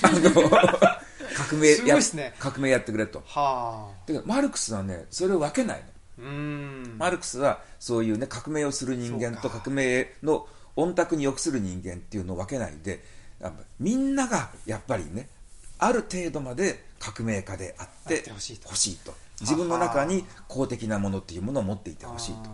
[1.35, 3.21] 革命や、ね、革命やってくれと。
[3.25, 4.11] はあ。
[4.11, 5.83] だからマルクスはねそれを分けない
[6.17, 6.29] の。
[6.97, 13.03] マルクスはそういうね革命をする人間と革命の御託に欲する人間っていうのを分けないで
[13.79, 15.27] みんながやっぱりね
[15.77, 19.13] ある程度まで革命家であってほしいと。
[19.41, 22.49] 自分の中に公的なものっていうものを持っていてほしいと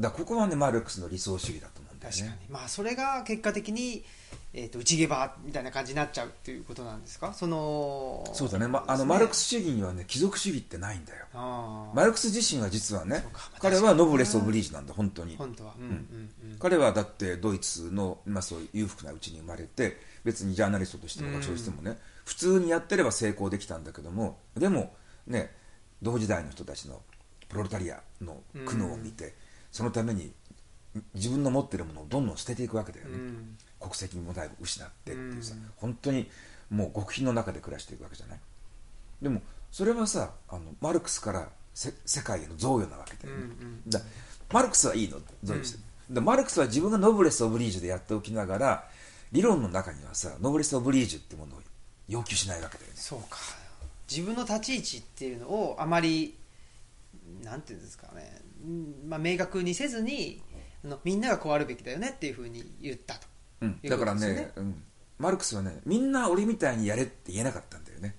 [0.00, 2.20] だここはねマルクスの理想主義だと思うんだよね。
[2.20, 2.50] 確かに。
[2.50, 4.04] まあそれが結果的に
[4.54, 7.34] えーと、内毛場みたいな感じになっちゃうっていうことなんですか？
[7.34, 11.26] そのそうだね、ま、あのマルクス主義にはね貴族主義ってないんだよ。
[11.94, 13.22] マルクス自身は実はね
[13.58, 15.36] 彼はノブレス・オブリージュなんだ本当に。
[15.36, 16.50] 本当は、うんうん。
[16.52, 24.94] うん、彼はだってドイツの、まあ、そういう裕福なうちに生まれて別にジャーナリストとしても学者としてもね、うん、普通にやってれば成功できたんだけどもでも
[25.26, 25.54] ね
[26.00, 27.02] 同時代の人たちの
[27.50, 29.32] プロレタリアの苦悩を見て、うん、
[29.70, 30.32] そのために
[31.14, 33.56] 自分の持ってるものをどんどん捨てていくわけだよね、うん。
[33.78, 36.28] 国籍もだいぶ失ってっていうさ、うん、本当に
[36.70, 38.40] もう極貧の中で暮らしていくわけじゃない。
[39.22, 44.00] でもそれはさあのマルクスから世界への贈与なわけだよね、うんうん、だ
[44.52, 45.78] マルクスはいいの贈与して、
[46.08, 48.88] うん、でマルクスは自分がノブレス・オブリージュでやっておきながら
[49.30, 51.60] 理論の中にはさノブレス・オブリージュってものを
[52.08, 52.96] 要求しないわけだよね。
[52.96, 53.38] そうか。
[54.10, 56.34] 自分の立ち位置っていうのをあまり
[57.44, 58.40] なんていうんですかね、
[59.06, 60.42] まあ、明確にせずに
[60.84, 63.26] あのみんながこうあるべきだよねっていうふうに言ったと。
[63.60, 64.82] うん、だからね、うん、
[65.18, 68.14] マルクスはねみんな俺みたいにやれって言えなかったんだよね。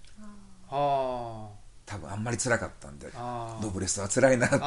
[0.68, 4.62] はあ多分あんまり辛かったんでノブレスは辛いなっていう。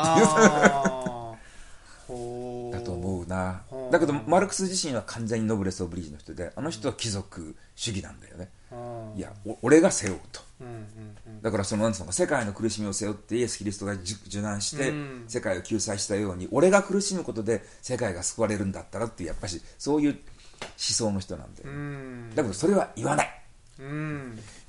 [2.72, 3.62] だと思うな。
[3.90, 8.50] だけどマルクス自身は完全にノブレス・オブリージュの人であの人は貴族主義なんだよね。
[9.16, 9.32] いや
[9.62, 10.40] 俺が背負うと、
[11.42, 14.92] だからそのなんつうのか世界の苦しみを背負ってイエス・キリストが受難して、
[15.28, 20.18] 世界を救済したように俺が苦しむことで世界が救われるんだったらってやっぱしそういう
[20.76, 21.62] 想の人なんで
[22.36, 23.38] だけどそれは言わない。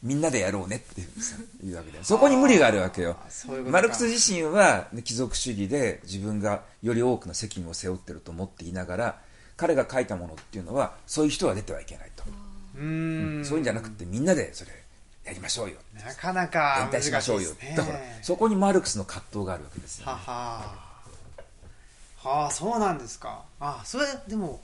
[0.02, 1.02] みんなでやろうねって
[1.66, 3.16] いうわけでそこに無理があるわけよ。
[3.70, 9.22] マルクス自身は、ね、貴族主義で自分がより多くの責務を背負ってると思っていながら
[9.56, 12.24] 彼が書いたものっていうのはそういう人は出てはいけないと。
[12.76, 14.72] うん、そういうんじゃなくてみんなでそれ
[15.26, 20.94] やりましょうよなかなか連帯しましょうよ、だからそこにマルクスの葛藤があるわけですよ、ね、はは
[22.18, 24.62] はあそうなんですかあそれでも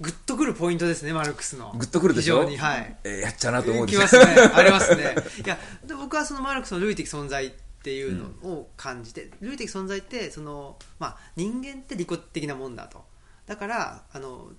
[0.00, 1.72] グッとくるポイントですね、マルクスの。
[1.76, 2.36] グッとくるでしょ？
[2.36, 2.96] 非常に、はい。
[3.02, 4.24] えー、やっちゃうなと思うんですきますね。
[4.54, 5.16] ありますね。
[5.44, 7.50] いや、で僕はそのマルクスの類的存在っ
[7.82, 13.04] ていうのを感じて、うん、類的存在って、その、まあ、人間って利己的なもんだと。
[13.46, 14.52] だから、あの、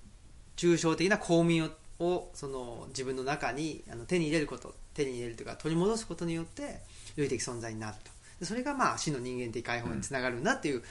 [0.56, 6.80] 抽象的な公民を、をその自分の中にあの手に入れること、手に入れるというか、取り戻すことによって、
[7.16, 7.96] 類的存在になる
[8.38, 8.44] と。
[8.44, 10.82] それが、まあ、真の人間的解放につながるんだっていう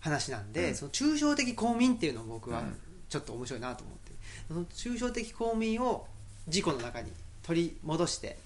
[0.00, 2.64] 話なんで、うん、その抽象的公民っていうのを僕は、
[3.08, 4.08] ちょっと面白いなと思って。
[4.48, 6.06] その抽象的公民を
[6.48, 8.38] 事故の中に取り戻して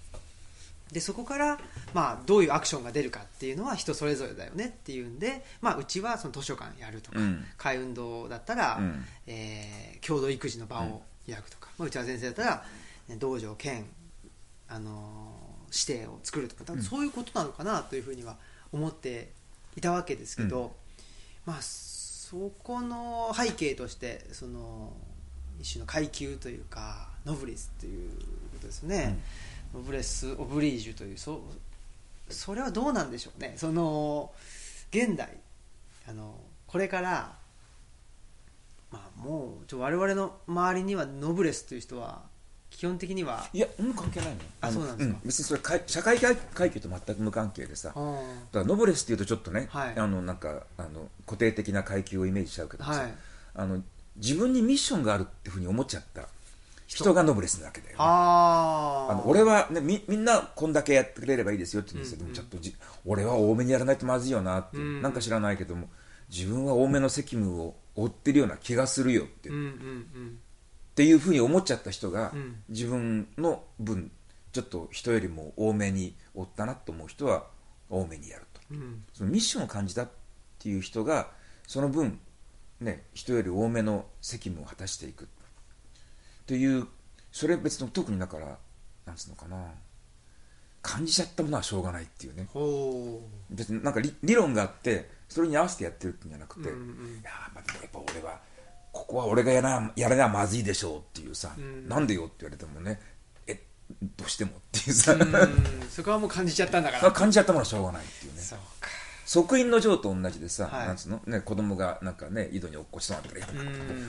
[0.93, 1.59] でそこから、
[1.95, 12.65] まあ、どういうアクションが出るかっていうのは人それぞれだよねっていうんで、まあ、うちはその図書館やるとか、うん、会運動だったら、うん、えー、共同育児の場を開くとか、うん、まあ、内田先生だったら、
[13.19, 13.87] 道場兼、
[14.75, 18.37] あのー、指定を作るとかそういうことなのかなというふうには
[18.73, 19.31] 思って
[19.77, 20.73] いたわけですけど、
[21.45, 24.93] まあ、そこの背景としてその
[25.61, 28.25] 一種の階級というかノブレスというこ
[28.61, 29.19] とですね、
[29.75, 31.43] うん、ノブレス・オブリージュというそ
[32.29, 33.55] それはどうなんでしょうね。
[33.57, 34.33] その
[34.91, 35.37] 現代
[36.09, 36.35] あの
[36.67, 37.35] これから
[38.91, 42.23] まあもうちょ我々の周りにはノブレスという人は
[42.77, 44.37] 基本的にはいや、うん、関係ないの。
[44.61, 47.89] あそうなんですか、うん、別にそれ社会階級と全く無関係でさ。
[47.89, 48.01] だか
[48.55, 53.15] らノブレスっていうとちょっとね、はい、あのなんかあの固定的な階級をイメージしちゃうけどさ、はい、
[53.55, 53.83] あの
[54.17, 56.23] 自分にミッションがあるっていうふうに思っちゃった。
[56.87, 57.15] 人。
[57.15, 62.75] がノブレスなわけだよ、ね、ああの俺は、ね、みみんなこんだけやってくれればいいですよって言うんですけど、うんうん、ちょっとじ
[63.07, 65.89] 俺は多めにやらないとまずいよなって、うん、なんか知らないけども
[66.29, 70.39] 自分は多めの責務を負ってるような気がするよって、うんうんうん、
[70.93, 74.11] っていうふうに思っちゃった人が、うん、自分の分
[74.53, 77.47] ちょっと人よりも多めに負ったなと思う人は
[77.89, 80.11] 多めにやると、うん、そのミッションを感じたっ
[80.59, 81.31] ていう人が
[81.67, 82.21] その分
[82.83, 85.29] ね、人より多めの責務を果たしていく。
[86.47, 86.89] という
[87.31, 88.59] それ別の特にだから
[89.07, 89.73] なんつうのかな。
[90.83, 92.49] 感じちゃったものはしょうがないっていうね。
[93.51, 96.87] 別になんか理論があってそれに合わせてやってるってんじゃなくて、うんうん、
[97.21, 98.41] いやまあやっぱ俺は
[98.93, 103.01] ここは俺がやらやらなまずいでしょうっていうさ、うん、なんでよって言われてもね
[103.47, 103.61] え
[104.17, 105.17] どうしてもっていうさ。
[105.91, 107.13] そこはもう感じちゃったんだから。
[107.13, 108.41] 感じちゃったものはしょうがないっていうね。
[108.41, 108.89] そうか。
[109.25, 113.61] 即位の女王と同じでさ、はい、なんつうの、ね、子供がなんかね井戸に落っこちそうなんだから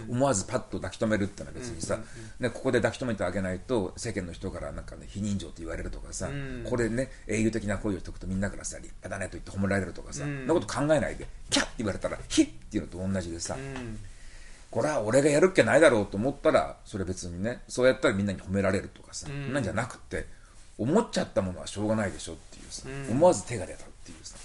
[0.10, 2.00] 思わずパッと抱き留めるってのは別にさ、
[2.42, 6.30] ね、ここで抱き留めてあげないと世間の人からなんか、ね、非人情と言われるとかさ、
[6.66, 13.56] これね英雄的な声をしておくとみんなからさ立派だねと言って褒められるとかさ、そんなこと考えないでキャッって言われたらヒッっていうのと同じでさ、
[14.74, 20.26] これは俺がやるっきゃないだろうと思ったらそれ別にねそうやったらみんなに褒められるとかさ、うん、なんじゃなくて
[20.80, 24.36] 思っちゃったものはしょうがないでしょっていうさ、うん、思わず手が出たっていうさ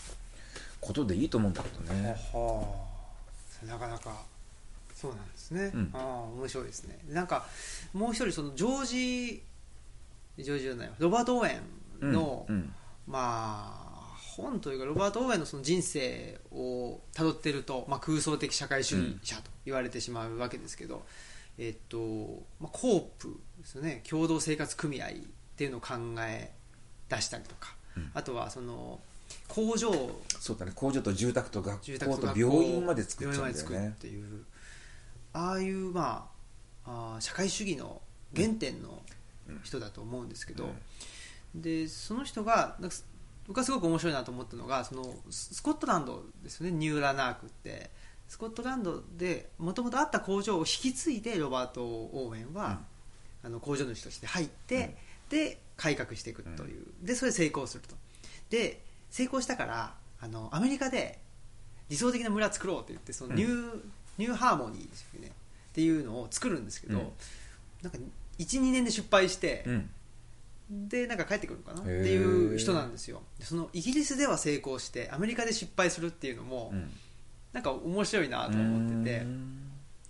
[0.82, 2.14] ことでいいと思うんだけどね。
[2.32, 2.74] は
[3.62, 4.22] あ、なかなか
[4.94, 5.70] そうなんですね。
[5.74, 6.02] うん、ああ
[6.36, 6.98] 面白いですね。
[7.08, 7.46] なんか
[7.94, 9.42] もう一人そのジョージ
[10.44, 11.60] ジョージじゃないロバート・オーエ
[12.02, 12.74] ンの、うんうん、
[13.06, 13.87] まあ
[14.38, 21.04] 本というかロバート・オーエンのその人生をたどっていると、まあ、空想的社会主義者と言われてしまうわけですけど、
[21.58, 21.98] えっと
[22.60, 24.02] まあ、コープですよね。
[24.08, 25.10] 共同生活組合っ
[25.56, 26.52] ていうのを考え
[27.08, 29.00] 出したりとか、うん、あとはその
[29.48, 29.90] 工場。
[30.38, 30.72] そうだね。
[30.74, 33.88] 工場と住宅と学校と病院まで作っちゃうんだよね。
[33.88, 34.44] っていう
[35.32, 36.28] ああいうま
[36.84, 38.00] ああ社会主義の
[38.34, 39.02] 原点の
[39.62, 40.68] 人だと思うんですけど、
[41.54, 42.76] うん、でその人が
[43.48, 47.90] 僕はすごく面白いなと思ったのがそのスコットランドですよねニューラナークって。
[48.28, 52.80] スコットランドでもともとあった工場を引き継いでロバート・オーウェンは、
[53.42, 54.96] うん、あの工場主として入って、
[55.32, 57.94] うん、で改革していくという、でそれ成功すると。
[58.50, 61.18] で成功したからあのアメリカで
[61.88, 63.80] 理想的な村作ろうって言ってそのニュー,、
[64.18, 65.28] ニューハーモニーですよね。
[65.28, 67.14] っていうのを作るんですけど、
[67.82, 67.98] なんか
[68.38, 69.64] 12年で失敗して、
[70.70, 71.80] でなんか帰ってくるのかな？
[71.80, 73.22] っていう人なんですよ。
[73.40, 76.90] そのイギリスでは成功してアメリカで失敗するっていうのも、うん、
[77.52, 79.26] なんか面白いなと思ってて。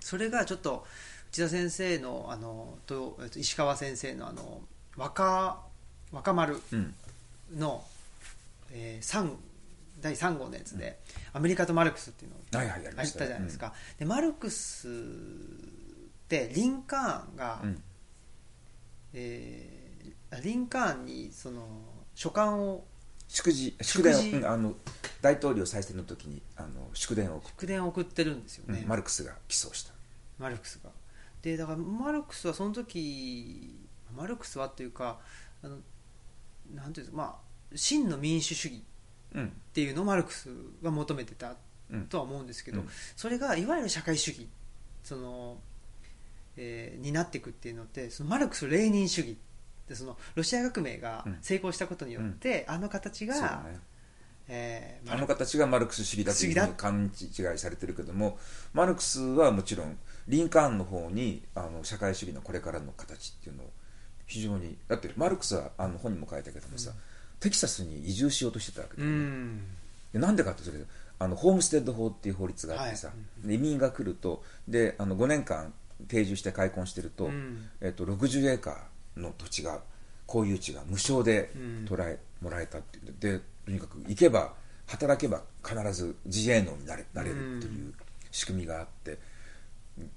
[0.01, 0.87] それがちょっと
[1.33, 4.63] 内田先生のあのと石川先生のあの
[4.97, 5.61] 若
[6.13, 6.57] 若丸
[7.55, 7.85] の、
[8.71, 9.35] うん、えー、3
[10.01, 10.99] 第3号のやつで、
[11.35, 12.93] うん、アメリカとマルクスっていうのをやったじゃ
[13.37, 14.91] ないですか、でマルクスっ
[16.29, 17.83] てリンカーンが、うん、
[19.13, 19.78] えー
[20.43, 21.63] リンカーンにその
[22.15, 22.85] 書簡を
[23.29, 24.75] 祝辞祝電を、あの
[25.21, 29.93] 大統領再選の時にあの祝電を祝電を送ってるんですよね、うん、マルクスが起訴した。
[30.39, 30.91] マルクスが。
[31.43, 33.75] でだからマルクスはその時
[34.17, 35.19] マルクスはというか
[35.63, 35.79] あの
[36.75, 38.83] なんていうまあ真の民主主義
[39.37, 40.49] っていうのをマルクス
[40.83, 41.55] が求めてた
[42.09, 44.49] とは思うんですけど、うん、それがいわゆる社会主義
[45.05, 45.59] その、
[46.57, 49.37] えー、になっていくっていうのってそのマルクスレーニン主義
[49.89, 53.79] でそのロシア革命が成功したことによって、うん、あの形が、ね。
[54.51, 58.39] えー、あの形がマルクス主義だというふうに勘違いされてるけども
[58.73, 63.71] マルクスはもちろんリンカーンの方にあの社会主義のこれからの形っていうのを
[64.27, 66.97] 非常にだってマルクスはあの本にも書いたけどもさ、うん、
[67.41, 69.63] テキサスに移住しようとしてたわけだよね、うん、
[70.15, 70.79] でなんでかってそれ
[71.19, 73.15] あのホームステッド法っていう法律があってさ、は
[73.51, 75.75] い、移民が来るとであの5年間
[76.07, 77.31] 定住して開墾してると,、
[77.81, 78.77] えっと60エーカー
[79.19, 79.81] の土地が
[80.27, 81.51] 公有地が無償で
[81.87, 83.15] 捉え、もらえたっていう。
[83.19, 84.55] でとにかく行けば
[84.87, 87.93] 働けば必ず自営農になれなれるっていう
[88.31, 89.19] 仕組みがあって、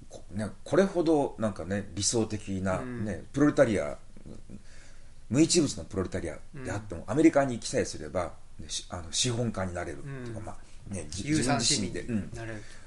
[0.08, 3.98] こね、これほどなんかね理想的な、ねプロレタリア
[5.28, 12.30] 無一物のプロレタリアであっても、アメリカに行きさえすれば、ね、あの資本家になれるっていうか、まあね、自分自身で、うん、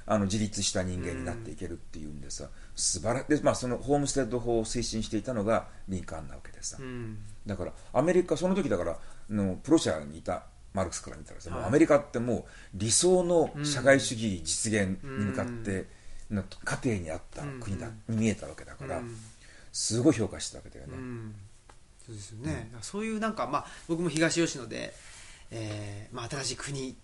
[0.08, 8.98] あの自立した人間になっていけるっていうんでさ、素晴らで、まあ、そのホームステッド法を推進していたのがリンカーンなわけでさ、うん、だからアメリカその時だから
[9.30, 12.44] のプロシアにいたマルクスから見たらさ、はい、アメリカってもう
[12.76, 15.88] 理想の社会主義実現に向かって
[16.30, 19.02] の過程にあった国だ、に見えたわけだから、
[19.72, 20.94] すごい評価したわけだよね、
[22.06, 24.94] そうですよね、そういうなんか、まあ、僕も東吉野で、
[25.52, 26.96] えーまあ、新しい国、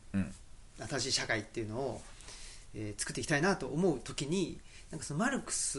[0.89, 2.01] 新しい社会っていうのを、
[2.73, 4.60] えー、作っていきたいなと思う時に
[4.91, 5.77] なんかそのマルクス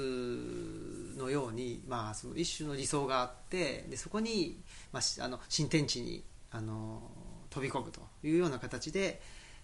[1.19, 4.61] のように、まあ、その一種の理想があってでそこに、
[4.93, 7.03] まあ、あの新天地にあの
[7.51, 9.21] 飛び込むというような形で、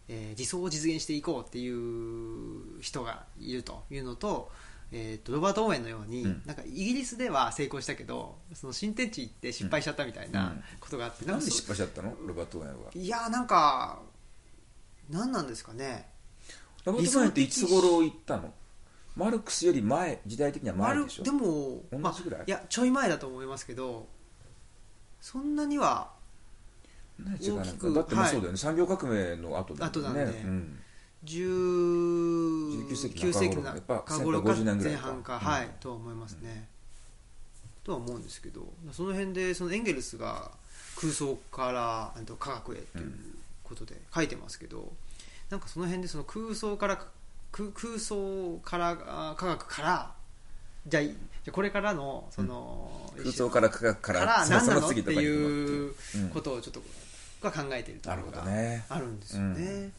[0.09, 4.51] えー、理想を実現していこうっていう人がいるというのと,、
[4.93, 12.15] えーと、ロバート・オーウェンのように、うん、なんかイギリスでは成功したけどその新天地行って失敗しちゃったみたいなことがあって、うん、なんで失敗しちゃったの？
[12.27, 12.91] ロバート・オーウェンは。
[12.95, 14.01] いやなんか
[15.09, 16.07] 何なんですかね
[16.85, 18.53] ロバート・ンっていつ頃行ったの？
[19.17, 21.25] マルクスより前時代的には前でしょ？
[21.25, 24.07] でも同じぐらい、いやちょい前だと思いますけど
[25.21, 26.11] そんなには
[27.21, 29.99] 大きくだってもそうだよね、はい、産業革命の後だよね。
[29.99, 30.79] 後なんで、うん、
[31.25, 33.81] 19世紀の中
[34.21, 36.69] 頃か前半か、はい、うん、と思いますね、
[37.83, 40.53] とは思うんですけどその辺でそのエンゲルスが
[40.95, 43.13] 空想から科学へという
[43.65, 44.93] ことで書いてますけど、
[45.51, 46.99] なんかその辺でその空想から
[47.53, 48.97] 空空想から
[49.37, 50.13] 科学から
[50.87, 54.89] じゃあこれからのその、空想から科学から何なの？
[54.89, 55.95] っていう。
[56.33, 56.83] ことをちょっと
[57.43, 58.45] が考えているところが
[58.89, 59.91] あるんですよね。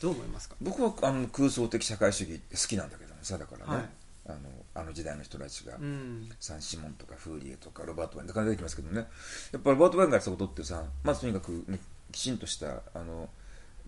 [0.00, 0.56] どう思いますか？
[0.60, 3.84] 僕はあの空想的社会主義好きなんだけどもさだからね、はい、
[4.28, 4.38] あの
[4.74, 9.06] あの時代の人たちが、うん、サン・シモンとかフーリエとかロバート・ワインとか出てきますけどね。
[9.52, 11.78] やっぱりロバート・ワインがやったことってさまずとにかく、ね、
[12.12, 13.28] きちんとしたあの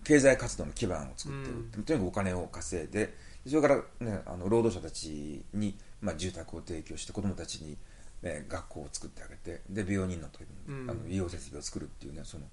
[0.03, 3.15] 経済活動の基盤を作ってる、うん、とにかくお金を稼いで
[3.47, 7.77] それから、ね、あの労働者たちに、まあ、住宅を提供して子どもたちに、
[8.21, 12.43] ね、学校を作ってあげてで病人のとうん、あの医療設備を作るっていうねその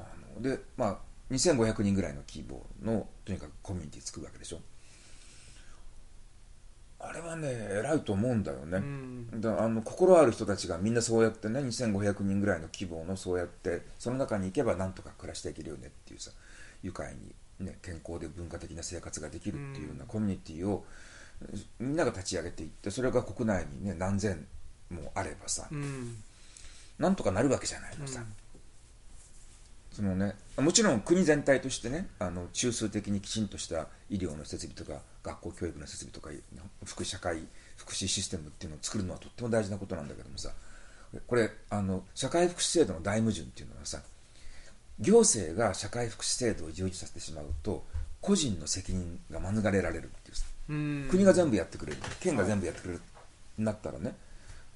[0.00, 0.02] あ
[0.34, 0.98] のでまあ
[1.30, 4.58] 2500人ぐらいの規模のとにかくコミュニティ作るわけでしょ
[7.08, 8.80] あれはね偉いと思うんだよね、う
[9.36, 16.30] ん、だあの心ある人たちがみんなそうやってね2500人ぐらいの規模のそうやってその中に行けばなんとか暮らしていけるよねっていうさ
[16.82, 17.14] 愉快
[17.60, 20.84] に、ね、健康で文化的な生活ができるっていうようなコミュニティを
[21.78, 24.46] みんなが立ち上げていってそれが国内にね何千
[24.90, 26.16] もあればさ、うん、
[26.98, 28.43] なんとかなるわけじゃないのさ、うん
[29.94, 36.30] そのね、もちろん国全体としてねあの中枢的にきちんとした医療の設備とか学校教育の設備とか
[36.84, 37.38] 福祉社会
[37.76, 40.50] 福祉システムっていうのを作るのはとっても大事なことなんだけどもさ
[41.28, 44.00] これあの社会福祉制度の大矛盾っていうのはさ
[44.98, 47.84] 行政が社会福祉制度を充実させてしまうと
[48.20, 53.00] 個人の責任が免れられるっていうさ国が全部やってくれる県が全部やってくれる
[53.58, 54.16] なったらね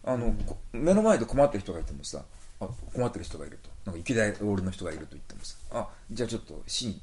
[0.05, 0.33] あの
[0.73, 2.23] 目の前で困ってる人がいてもさ
[2.61, 7.01] あ困ってる人がいるとなんか行きだい俺の人がいると言ってもさあじゃあちょっと市に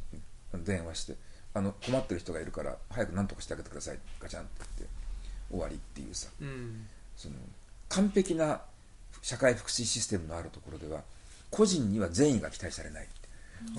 [0.64, 1.16] 電話して
[1.56, 4.96] あの困ってる人がいるから早く何とかしてあげてくださいガチャンって言って
[5.50, 6.86] 終わりっていうさ、うん、
[7.18, 7.36] その
[7.90, 8.62] 完璧な
[9.24, 11.02] 社会福祉システムのあるところでは
[11.50, 13.08] 個人には善意が期待されない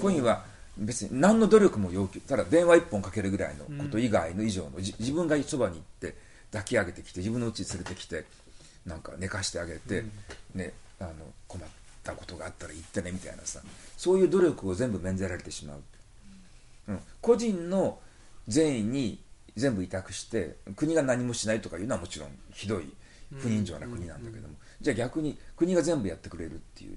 [0.00, 0.44] 個人は
[0.78, 6.16] 別に何の努力も要求ただ電話一本かけるぐらいのこと以外の以上の、うん、自分がそばに行って
[6.50, 8.24] 抱き上げてきて自分の家に連れてきて
[8.84, 10.04] なんか寝かしてあげて、う
[10.56, 11.12] ん、ね、あの
[11.46, 11.68] 困っ
[12.06, 13.60] たことがあったら言ってねみたいなさ
[13.96, 15.82] そういう努力を全部免ぜられてしまう、
[16.88, 17.98] うん、個人の
[18.48, 19.18] 善意に
[19.56, 22.92] 全部委託して国が何もしないとかいうのはもちろんひどい
[23.34, 26.96] 不人情な国なんだけども、じゃあ逆に国が全部やってくれるっていう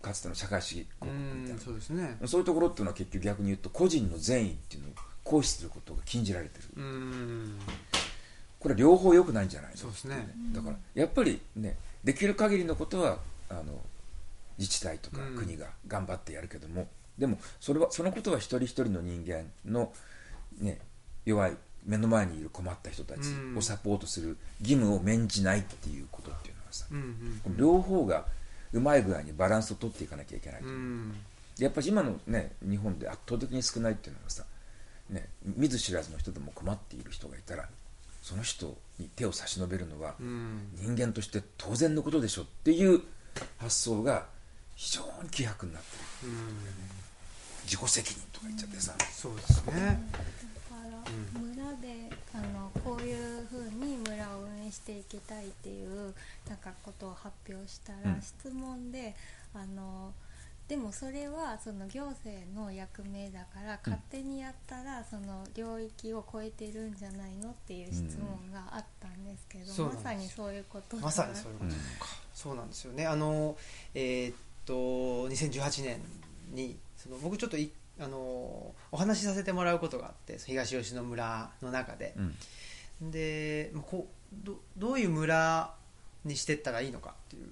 [0.00, 2.16] かつての社会主義国みたいなそうですね。
[2.26, 4.92] そういうところっていうのは結局逆に言うと個人の善意っていうのを
[5.24, 6.64] 行使することが禁じられてる。
[8.60, 9.48] これ両方良くないん。
[9.48, 13.62] じゃないのそうですねだからやっぱりねできる限りのことはあの
[14.58, 16.88] 自治体とか国が頑張ってやるけども、うん、
[17.20, 19.92] でもそれはそのことは一人一人の人間の、
[20.60, 20.80] ね、
[21.24, 26.86] 弱い目の前にいる困った人たちをサポートする義務を免じないっていうことっていうのはさ、
[27.56, 28.26] 両方が
[28.72, 30.70] うまい具合にバランスを取っていかなきゃいけないと、う。
[30.70, 31.14] ん、
[31.58, 34.44] やっぱり今の、ね、日本で圧倒的に少ないっていうのはさ、
[35.08, 37.68] ね、見ず知らずの人でも困っている人がいたら
[38.22, 43.00] その人に手を差し伸べるのは人間として当然のことでしょっていう
[43.56, 44.26] 発想が
[44.78, 46.32] 非常に希薄になってる、
[47.64, 49.72] 自己責任とか言っちゃってさ、そうですね。
[49.74, 51.02] だから
[51.34, 56.14] 村であのこういうふうに村を運営していきたいっていう
[56.48, 59.16] なんかことを発表したら、質問で
[59.52, 60.12] あの
[60.68, 71.70] でもそれはその行政の役目だから勝手にやったらその領域を超えてるんじゃないのっていう質問があったんですけど、うん、まさにそういうことまさにそういうこと
[72.04, 73.06] か、そうなんですよね。
[73.06, 73.56] あの
[73.94, 74.36] えー、っ
[74.68, 76.00] と2018年
[76.52, 78.18] にその僕ちょっといあの
[78.92, 82.14] お話しさせてもらうことがあって東吉野村の中で、
[83.00, 85.74] うん、でこうどどういう村
[86.24, 87.48] にしていったらいいのかっていう。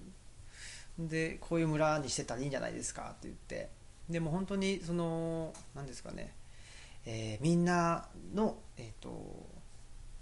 [0.99, 3.69] でこういう村にしてたらいいんじゃないですかって言って。
[4.09, 6.33] でも本当にその何ですかね、
[7.05, 9.47] えー、みんなの、えーと、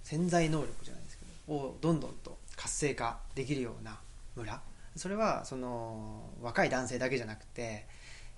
[0.03, 3.99] 潜在能力じゃないですけどをどんどんと活性化できるような
[4.35, 4.61] 村
[4.97, 7.87] それはその若い男性だけじゃなくて、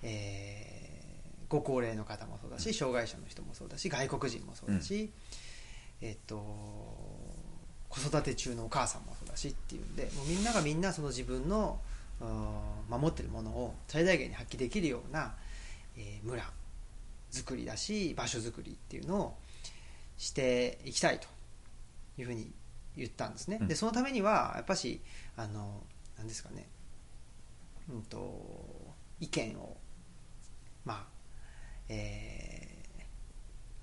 [0.01, 5.11] えー、ご高齢の方もそうだし障害者の人もそうだし外国人もそうだし、
[6.01, 6.37] うん、えっ、ー、と
[7.89, 11.79] 子育て中のお母さんもそうだしっていうんでもうみんながみんなその自分の
[12.89, 15.35] 守ってるものを最大限に発揮できるような、
[15.95, 16.43] えー、村
[17.31, 19.37] づりだし場所づくりっていうのを
[20.17, 21.27] していきたいと
[22.17, 22.51] いうふうに
[22.95, 25.01] 言ったんですね、うん、でそのためにはやっぱし
[25.35, 25.83] あの
[26.17, 26.67] 何ですかね、
[27.89, 29.77] うんと、意見を
[30.85, 31.05] まあ、
[31.89, 32.77] え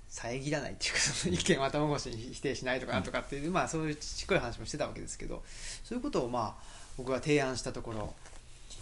[0.08, 5.42] 遮らないっていうかその意見を頭越しに否定しないとかなんとかっていう、まあ、そういうちっこい話もしてたわけですけど
[5.82, 6.62] そういうことをまあ
[6.96, 8.14] 僕が提案したところ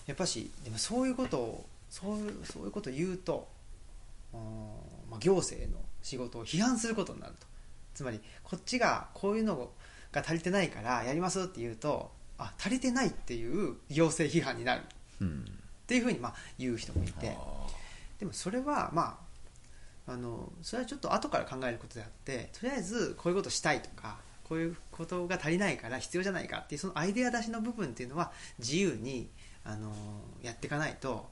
[0.06, 3.48] やっぱしでもそういうことをそういうそういうことを言うと、
[5.10, 7.46] まあ、行政の仕事を批判することになると。
[7.94, 9.70] つまりこっちがこういうの
[10.12, 12.10] が足りてないからやりますって言うと
[12.44, 14.82] あ足りてないっていう行政批判になる、
[15.20, 17.36] うん、っていうふうにまあ言う人もいて。
[18.22, 19.18] でもそれはま
[20.06, 28.30] ああのそれはちょっと後から考えることであってとりあえずこういうことしたいとかこういうことが足りないから必要じゃないかっていうそのアイデア出しの部分っていうのは
[28.60, 29.28] 自由に
[29.64, 29.92] あの
[30.40, 31.28] やっていかないと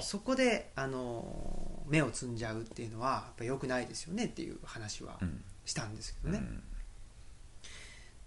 [0.00, 5.20] そこであの目を摘んじゃうっていうのはやっぱ良くないですよねっていう話は
[5.64, 6.42] したんですけどね、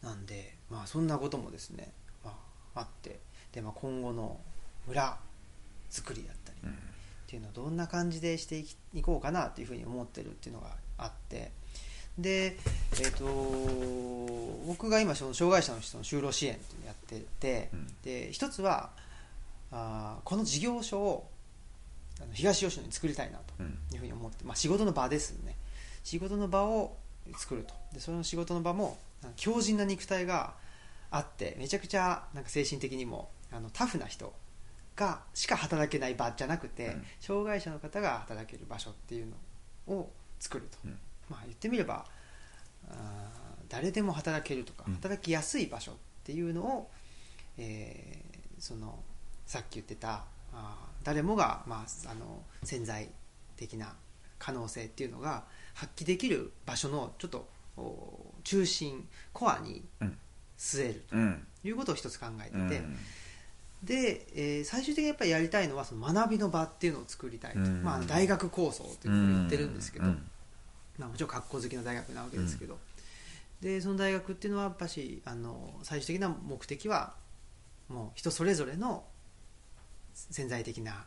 [0.04, 1.91] うん、なんでまあそんなこともですね、
[2.24, 2.38] ま
[2.76, 3.20] あ、あって
[3.51, 4.39] で、まあ、今後の
[4.88, 5.18] 村
[5.89, 8.63] 作りだったりっていうのをどんな感じでして
[8.93, 11.51] いこうかなっていうふうに思ってるっていうのがあって
[12.18, 12.57] で、
[12.93, 13.26] えーと、
[14.68, 18.89] 僕が今その障害者の人の就労支援っていうのをやってて、うん、で一つは
[19.72, 21.30] あこの事業所を
[22.34, 23.63] 東吉野に作りたいなと
[23.93, 25.55] いうふうに思って、まあ、仕事の場ですね。
[26.03, 26.95] 仕事の場を
[27.38, 27.73] 作ると。
[27.93, 28.97] でその仕事の場も
[29.36, 30.53] 強靭な肉体が
[31.11, 34.34] あってめちゃくちゃなんか精神的にもあのタフな人
[34.95, 39.28] がしか働けない場じゃなくて、うん、障害者の方が働ける場所っていう
[39.88, 40.97] のを作ると、うん、
[41.30, 42.05] まあ、言ってみれば
[42.89, 43.30] あ
[43.67, 46.91] 誰でも働けるとか、働きやすい場所っていうのを、
[47.57, 48.99] えー、その
[49.45, 53.09] さっき言ってたあ誰もが、まあ、あの潜在
[53.57, 53.93] 的な
[54.46, 55.43] 可能性っていうのが
[55.74, 57.48] 発揮できる場所のちょっと
[58.43, 59.84] 中心コアに
[60.56, 61.16] 据えると。
[61.68, 62.98] いうことを一つ考えてて、うん。
[63.82, 70.06] で、えー、最終的にやっぱりやりたいのはその学びの場っていうのを作りたいと、まあ、大学構想というふうに言ってるんですけど、
[71.00, 72.78] まあ、もちろん学校好きの大学なわけですけど、
[73.62, 77.16] でその大学っていうのはやっぱしあの最終的な目的は
[77.89, 79.06] もう人それぞれの
[80.14, 81.06] 潜在的な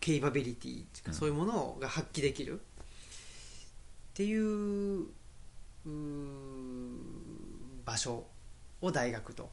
[0.00, 2.60] ケイバビリティとか、そういうものが発揮できる。
[2.60, 5.06] っていう
[7.84, 8.24] 場所
[8.80, 9.50] を大学と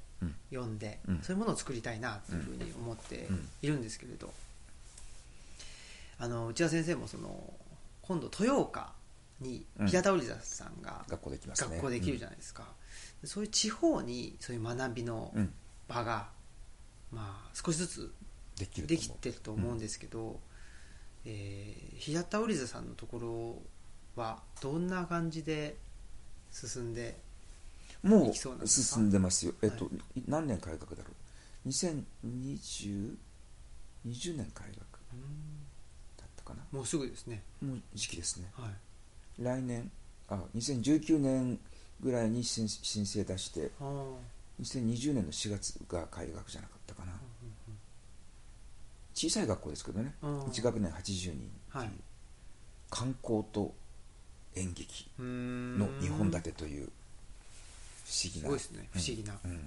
[0.51, 3.27] 呼んで、うん、そういうものを作りたいなというふうに思って
[3.61, 4.33] いるんですけれど、
[6.17, 7.53] あの内田先生もその
[8.01, 8.93] 今度豊岡
[9.41, 12.63] に平田織田さんが学校できます、学校できるじゃないですか、
[13.25, 15.33] そういう地方にそういう学びの
[15.89, 16.29] 場が、
[17.11, 18.13] まあ、少しずつ
[18.57, 20.37] できできてると思うんですけど、うん、
[21.25, 23.19] えー、平田織田さんのとこ
[24.15, 25.75] ろはどんな感じで
[26.51, 27.17] 進んで
[28.03, 31.09] もう進んでますよ、えっと、はい、何年改革だろ
[31.65, 33.15] う？2020
[34.05, 34.83] 20年改革
[36.17, 36.63] だったかな？
[36.71, 37.41] もうすぐですね。
[37.61, 38.67] もう時期ですね、は
[39.39, 39.89] い、来年
[40.27, 41.59] あ2019年
[42.01, 43.71] ぐらいに申請出して
[44.61, 47.13] 2020年の4月が改革じゃなかったかな、
[49.13, 50.13] 小さい学校ですけどね。
[50.21, 51.89] 1学年80人はい、
[52.89, 53.73] 観光と
[54.55, 56.89] 演劇の2本立てという。
[58.05, 58.43] 不思議な。
[58.43, 58.87] すごいですね。
[58.91, 59.51] 不思議な、うん。
[59.51, 59.59] うん、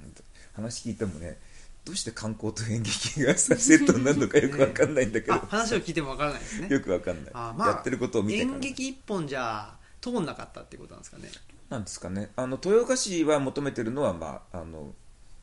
[0.54, 1.38] 話聞いてもね
[1.86, 6.68] どうして観光と演劇がセットになるのかよく分かんないんだけど、ね、話を聞いても分からないですね。
[6.68, 7.32] よく分かんない。
[7.32, 11.28] あ、まあ、やってることを見て演劇一本じゃ通んなかったってことなんですかね。
[11.70, 12.30] なんですかね。
[12.34, 14.92] あの豊岡市は求めてるのは、まあ、あの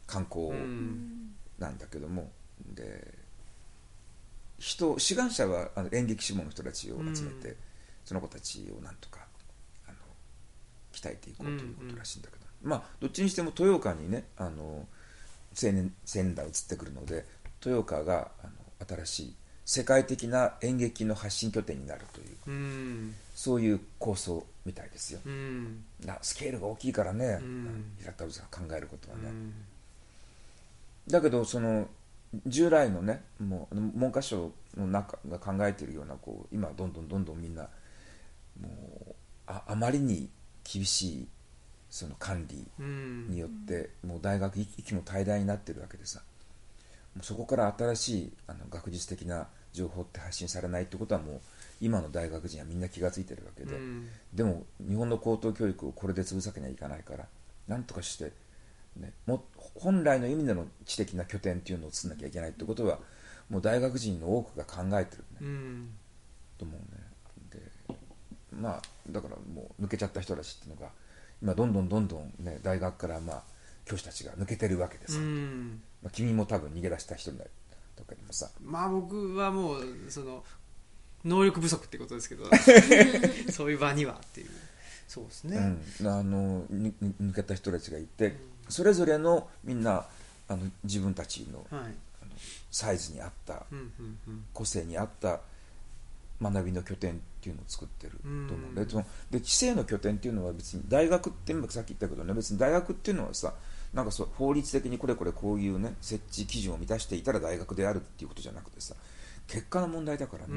[0.06, 0.51] 観光
[1.60, 2.30] なんだけども、
[2.76, 3.12] で
[4.64, 7.57] 人志願者はあの演劇志望の人たちを集めて、
[8.05, 9.20] その子たちをなんとか
[9.86, 9.97] あの
[10.93, 14.88] 鍛えていこうということらしいんだけど、まあどっちにしても豊岡にねあの
[15.61, 17.26] 青年青年団移ってくるので
[17.59, 19.36] 豊岡があの新しい
[19.66, 29.24] 世界的な演劇の発信拠点になるという、うん、そういう構想みたいですよ、うん、なスケールが大きいからね、うん、平田さん考えることはね、
[31.09, 31.88] だけどその
[32.48, 37.64] 従来のねもう文科省の中が考えているようなこう今どんどんどんどんみんな
[38.60, 38.70] も
[39.10, 39.16] う
[39.48, 40.30] ああまりに
[40.64, 41.28] 厳しい
[41.90, 46.22] その管理によってもう大学息も怠大になってるわけでさ。
[47.16, 51.42] もうそこから新しいあの学術的な情報って発信されないってことはもう
[51.82, 53.72] 今の大学人はみんな気が付いてるわけで、
[54.34, 57.26] でも日本の高等教育をこれで潰さなきゃいかないから
[57.68, 58.32] なんとかして、
[58.96, 63.00] ね、も本来の意味での知的な拠点っていうのを作んなきゃいけないってことは
[63.50, 65.88] もう大学人の多くが考えてるね、
[66.58, 67.04] と思うね。
[67.52, 67.60] で
[68.52, 70.91] まあだからもう抜けちゃった人たちっていうのが
[71.41, 73.44] 今どんどんどんどん、ね、大学からまあ
[73.86, 77.44] 教師たちが抜けてるわけです、まあ、君も多分逃げ出した人だ
[77.96, 78.50] とかにもさ。
[78.62, 80.44] まあ僕はもうその
[81.26, 82.46] 能力不足ってことですけど
[83.52, 84.50] そういう場にはっていう。
[85.08, 88.36] そうですね、うん、あの抜けた人たちがいて、うん、
[88.70, 90.05] それぞれのみんな
[90.47, 91.91] あの自分たちのはい、
[92.22, 92.32] あの
[92.72, 95.39] サイズに合った、うんうんうん、個性に合った
[96.41, 98.14] 学びの拠点っていうのを作ってる
[98.47, 103.53] と思う、でそので知性の拠点っていうのは別に大学ってさっき言ったけどね別に大学っていうのはさ
[103.93, 108.95] なんかそう法律的にこれこれこういうね設置基準を満たしていたら大学であるっていうことじゃなくてさ
[109.47, 110.53] 結果の問題だからね、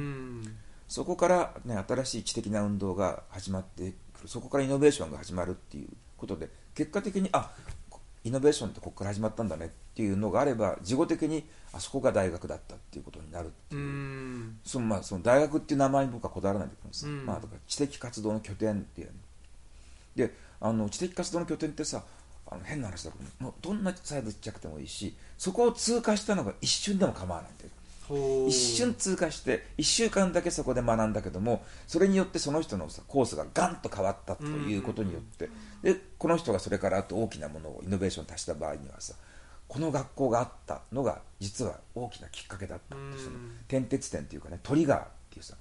[0.88, 4.28] そこから、ね、新しい知的な運動が始まってくる。
[4.28, 7.50] そこからイノベーションが始まるっていうことで結果的にあ
[8.26, 14.50] イノベーションってここから始まったんだねっていうのがあれば事後的にあそこが大学だったっていうことになるっていう。
[14.64, 19.12] そのまあその大学っていう名前に僕はこだわらないんだけどさ、まあ、だから知的活動の拠点っていう、ね、
[20.16, 22.02] であの知的活動の拠点ってさ
[22.48, 27.70] あの変な話だけどもうどんなサイズちっちゃくてもいいしそこを通過したのが一瞬でも構わないんだよ
[28.48, 35.48] 一瞬通過して1週間だけそこで学んだけどもそれによってその人のコースがガンと変わったということによって
[35.82, 39.14] でこの人がそれからあと大きなものをイノベーション足した場合にはさ
[39.68, 43.36] この学校があったのが実は大きなきっかけだったってその
[43.66, 45.54] 点鉄点っていうかねトリガーっていうさ。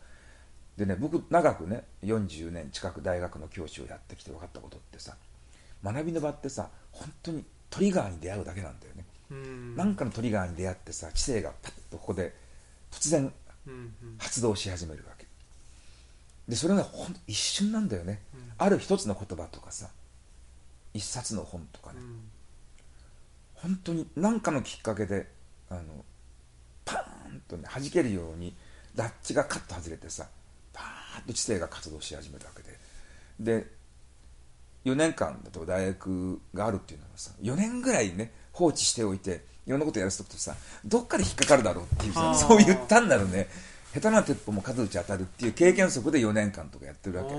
[0.77, 5.15] でね僕長くね40年近く大学の教師をやってきて分かったことってさ
[5.83, 12.33] 学びの場ってさ本当にトリガーに出会うだけなんだよね何かのトリガーに出会ってさ知性がパッとここで
[12.91, 13.31] 突然
[14.17, 15.25] 発動し始めるわけ。
[16.47, 18.21] でそれがほん一瞬なんだよね、
[18.57, 19.89] ある一つの言葉とかさ
[20.93, 21.99] 一冊の本とかね、
[23.55, 25.27] 本当に何かのきっかけで
[25.69, 26.05] あの
[26.85, 28.55] パーンとね弾けるように
[28.95, 30.27] ラッチがカッと外れてさ
[30.71, 32.77] パーッと知性が活動し始めるわけで。
[33.39, 33.75] で
[34.85, 43.47] 4年間だと大学があるっていうのはさ4年ぐらいね放置しておいていろんなことやらせておくとさどっかで引っかかるだろうっていうさそう言ったんだろうね
[43.93, 47.29] 下手な鉄砲も数打ち当たるっていう経験則で4年間とかやってるわけ。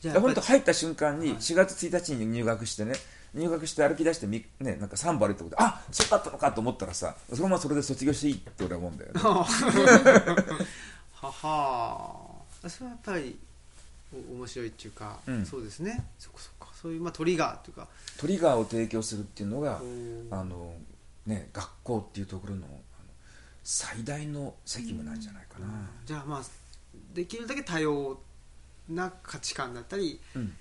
[0.00, 2.94] じゃあ本当入った瞬間に4月1日に入学してね
[3.34, 9.20] 入学して歩き出してみ、ね、なんか3歩歩いたことであそうだったのかと思ったらさそのままそれで卒業していいって俺は思うんだよね。
[11.20, 12.14] はは
[12.66, 13.38] それはやっぱり
[14.32, 16.06] 面白いっていうか、うん、そうですね。
[16.18, 17.88] そこそこそういう、まあ、トリガーというか。
[18.18, 19.80] トリガーを提供するっていうのが
[20.30, 20.74] あの、
[21.26, 22.66] ね、学校っていうところの
[23.64, 26.42] 最大の責務なんじゃないかな、うん、じゃあまあ
[27.12, 28.18] できるだけ多様
[28.88, 30.52] な価値観だったり、うん、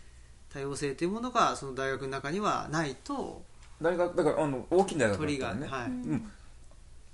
[0.51, 3.43] 多様性というものがその大学の中にはないと
[3.81, 6.31] 大学だからあの大きな大学だったらね、はい、うん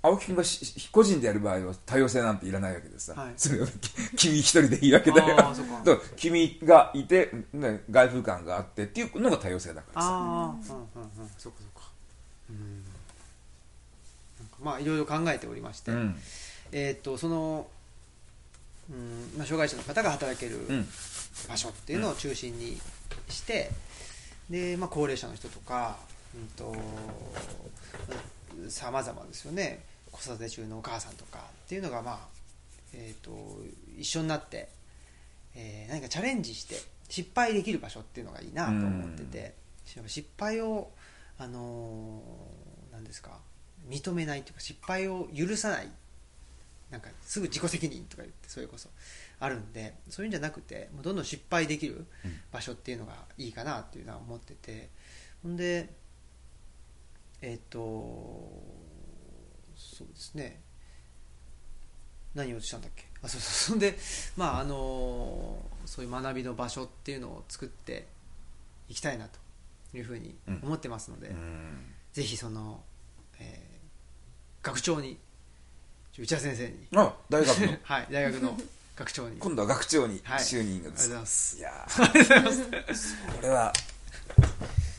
[0.04, 0.42] 青木君が
[0.92, 3.66] 個人でやる場合は多様性なんていらないわけでさ、はい、それは
[4.16, 5.34] 君一人でいいわけだよ。
[5.34, 5.54] だか。
[5.86, 10.08] ら君がいて、ね、外風感があってっていうのが多様性だからさ。
[10.08, 10.60] ああ、うんうんうん、
[11.38, 11.88] そうかそうか。
[12.50, 12.84] うん。
[14.60, 16.20] まあいろいろ考えておりまして、うん、
[16.70, 17.66] えー、っとその、
[18.90, 20.58] うんまあ、障害者の方が働ける
[21.48, 22.78] 場所っていうのを中心に
[23.30, 23.70] して、
[24.50, 25.96] で、まあ、高齢者の人とか、
[26.34, 26.76] うんと
[28.68, 32.18] さまざまですよね子育て中のお母さんとかっていうのがまあ、
[32.94, 33.32] えーと、
[33.98, 34.68] 一緒になって、
[35.54, 36.76] えー、何かチャレンジして
[37.08, 39.54] 失敗できる場所っていうのがいいなと思ってて、
[40.06, 40.90] 失敗を
[41.38, 43.38] あのー、何ですか
[43.88, 45.88] 認めないというか失敗を許さない
[46.90, 48.88] なんかすぐ自己責任とか言ってそれこそ
[49.40, 52.06] あるんでそういうんじゃなくてどんどん失敗できる
[52.52, 54.88] 場所っていうのがいいかなっていうのは思ってて
[55.42, 55.88] ほんで
[57.42, 58.43] えっ、ー、と
[59.76, 60.60] そうですね。
[62.34, 63.04] 何をしたんだっけ？
[63.22, 63.50] あそうそう。
[63.72, 63.98] そんで
[64.36, 68.06] まああのそういう学びの場所っていうのを作って
[68.88, 69.38] いきたいなと
[69.96, 72.82] いうふうに思ってますので、うん、ぜひその、
[73.38, 75.18] えー、学長に
[76.18, 76.88] 内田先生に。
[76.96, 77.78] あ大学の。
[77.82, 78.58] はい大学の
[78.96, 79.38] 学長に。
[79.38, 81.56] 今度は学長に就任が、はい、ありがとうございます。
[81.56, 83.14] いやありがとうございます。
[83.36, 83.72] これは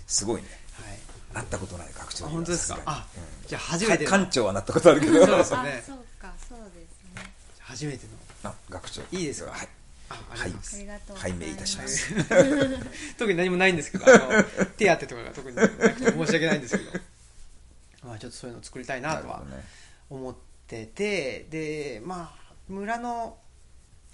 [0.08, 0.65] すごいね
[1.36, 2.80] なったことない学長本当ですか？
[2.86, 3.06] あ、
[3.44, 5.26] うん、じゃあ初めて館長はなったことあるけど。
[5.28, 5.84] そうですね。
[5.86, 7.34] そうかそうですね。
[7.60, 8.08] 初めて
[8.44, 8.50] の。
[8.52, 9.02] あ学長。
[9.12, 9.52] いいですか？
[9.52, 9.68] はい。
[10.08, 12.14] あありがとう拝命いたします。
[13.18, 14.44] 特に何もないんですけどあの
[14.78, 16.92] 手当とかが特になくて申し訳ないんですけど。
[18.08, 19.44] まあちょっとそういうのを作りたいなとは
[20.10, 20.36] 思っ
[20.68, 23.38] てて、でまあ村の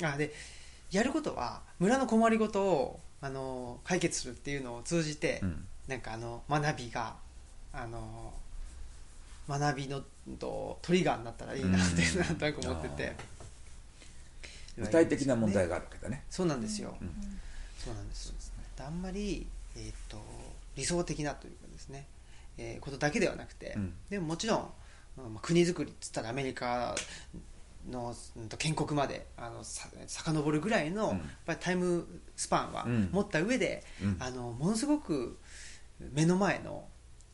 [0.02, 0.34] あで
[0.92, 7.14] やることは村の困りごとをあの解決するっていうのを通じて、うんなんかあの学びが
[7.74, 8.34] あの
[9.50, 10.02] 学びの
[10.40, 12.36] とトリガーになったらいいなってなん。
[12.38, 13.16] となく思ってて、
[14.78, 16.24] 具体的な問題があるわけだね。
[16.30, 17.10] そうなんですよ、うん、
[17.78, 20.18] そうなんです、ね、あんまり、えーと、
[20.78, 22.06] 理想的なというかですね、
[22.58, 24.60] えー、ことだけではなくて、うん、でももちろん、
[25.18, 26.96] まあ、国づくりっつったらアメリカ
[27.90, 28.16] の
[28.58, 33.84] 建国まであのさ遡るぐらいの、やっぱりタイムスパンは持った上で、
[34.20, 35.38] あのものすごく
[36.12, 36.88] 目の前の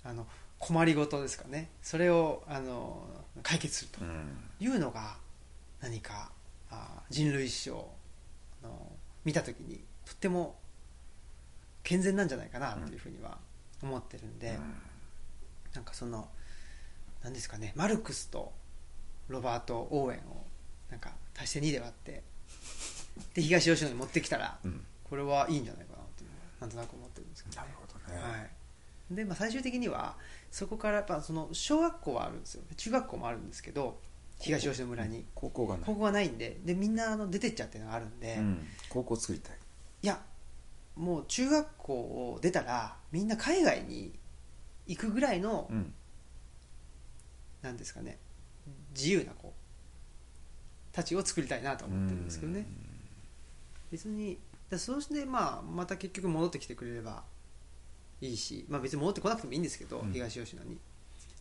[0.04, 0.26] あの
[0.60, 1.70] 困りごとですかね。
[1.82, 3.08] それをあの
[3.44, 4.00] 解決すると
[4.64, 5.18] いうのが
[5.82, 6.32] 何か
[6.70, 7.92] あ人類史を
[8.64, 8.92] あの
[9.24, 10.58] 見た時にとっても
[11.84, 13.38] 健全なんじゃないかなというふうには
[13.82, 14.56] 思ってるんで、うん、
[15.76, 16.28] なんかその
[17.24, 18.52] 何ですかねマルクスと
[19.28, 20.46] ロバート・オーエンを
[20.90, 22.24] なんか足して2で割って
[23.34, 26.30] で東吉野に持ってきたら、うん、これはいいんじゃないかなという
[26.62, 28.57] なんとなく思ってるんですけど、ね、なるほどね、はい
[29.10, 30.18] でまあ、最終的には
[30.52, 32.64] そこからやっぱその小学校はあるんですよ。
[32.76, 34.00] 中学校もあるんですけど
[34.40, 35.26] 東吉野村に。
[35.34, 35.84] 高校がない。
[35.86, 39.58] 高校がないんででみんなあの出てっちゃっていうのがあるんで、うん、高校作りたい。
[40.04, 40.22] いや
[40.96, 44.14] もう中学校を出たらみんな海外に
[44.88, 45.94] 行くぐらいの、うん、
[47.62, 48.18] なんですかね
[48.96, 49.54] 自由な子
[50.92, 52.66] たちを作りたいなと思ってるんですけどね。
[53.92, 54.38] 別に
[54.76, 57.24] そうしてまあまた結局戻ってきてくれれば
[58.22, 60.78] いいし、まあ、別に戻ってこなくてもいいんですけど、うん、東吉野に。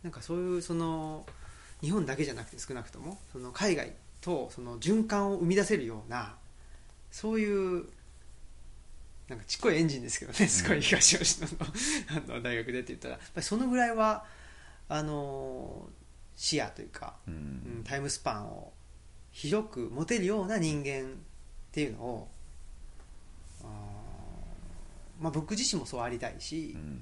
[0.03, 1.25] なんかそういうその
[1.81, 6.35] 日本だけじゃなくて少なくともその海外とその循環を生み出せるような
[7.11, 7.85] そういう
[9.27, 11.57] なんかちっこいエンジンですけどねすごい東吉野の
[12.31, 13.15] あの大学でって言ったら。
[13.15, 14.25] やっぱりそのぐらいは
[14.87, 15.89] あの
[16.35, 18.71] 視野というか、うん、タイムスパンを
[19.31, 21.13] 広く持てるような人間っ
[21.71, 22.27] ていうのを
[25.19, 27.01] まあ、僕自身もそうありたいし、うん、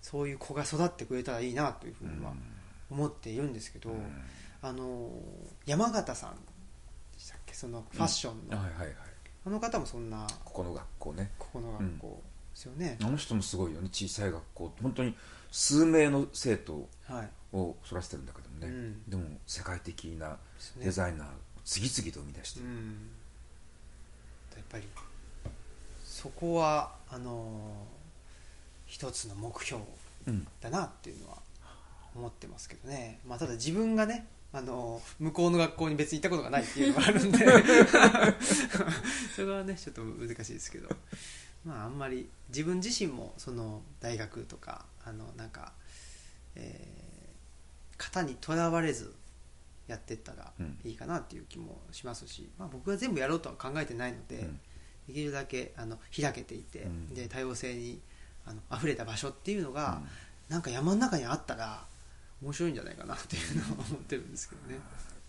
[0.00, 2.32] そういう子が育ってくれたらいいなというふうには
[2.90, 3.98] 思っているんですけど、うん、
[4.62, 5.10] あの
[5.66, 6.38] 山形さんで
[7.18, 7.54] したっけ？
[7.54, 8.96] そのファッションの、はいはいはい。
[9.46, 11.30] あの方もそんなここの学校ね。
[11.38, 12.22] ここの学校
[12.52, 13.88] ですよね、あの人もすごいよね。
[13.92, 15.14] 小さい学校本当に
[15.50, 16.88] 数名の生徒
[17.52, 20.36] を育ててるんだけどもね、はい、でも世界的な
[20.82, 21.30] デザイナーを
[21.64, 22.60] 次々と生み出して。
[22.60, 22.66] る、
[24.56, 24.84] やっぱり
[26.20, 27.86] そこはあの
[28.84, 29.82] 一つの目標
[30.60, 31.38] だなっていうのは
[32.14, 37.38] 思ってますけどね、まあ、ただ自分がねあの向こうの学校に別に行ったことがないっていうのがあるんで。
[39.34, 40.88] それはねちょっと難しいですけど。
[41.64, 45.72] まああんまり自分自身もその大学とかあのなんか、
[46.54, 49.14] えー、型にとらわれず
[49.86, 50.52] やっていったら
[50.84, 54.60] いいかなっていう気もしますし、まあ、僕が全部やろうとは考えてないので、うん、
[55.10, 58.00] できるだけあの開けていて、うん、で多様性に
[58.46, 60.00] あの溢れた場所っていうのが、
[60.48, 61.84] うん、なんか山の中にあったら
[62.42, 64.80] 面白いんじゃないかなっていうのは思ってるんですけどね。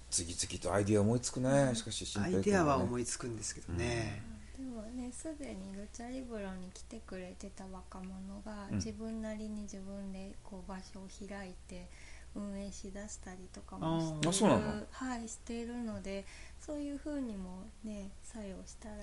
[0.10, 1.72] 次々とアイディア思いつくね。
[1.74, 4.22] しかし、ね、アイディアは思いつくんですけどね、
[4.60, 8.10] うん、でもねすでにルチャリブロに来てくれてた若者
[8.46, 11.88] が自分なりに自分でこう場所を開いて
[12.36, 14.54] 運営しだしたりとかもしている
[14.92, 16.26] はいしているので
[16.60, 18.96] そういうふうにもね作用したら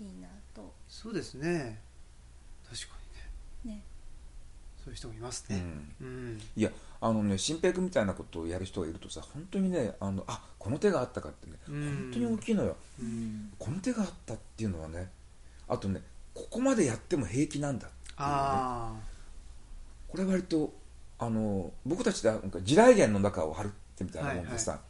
[0.00, 0.74] いいなと。
[0.88, 1.80] そうですね。
[2.68, 2.96] 確か
[3.64, 3.76] にね。
[3.76, 3.82] ね。
[4.86, 5.64] そういう人もいますね、
[6.00, 6.70] うん、うん、いや
[7.00, 15.10] あのね新平君みたいなことをやる人がいるとさ本当にねあのあこの手があったかってね、うん、本当に大きいのよ、うん、この手があったっていうのはね
[15.66, 18.94] あとねここまでやっても平気なんだっていう、ね、あ
[20.06, 20.72] これ割と
[21.18, 24.80] あの僕たちでなんか地雷原の中を張るってみたいなもんでさ、はい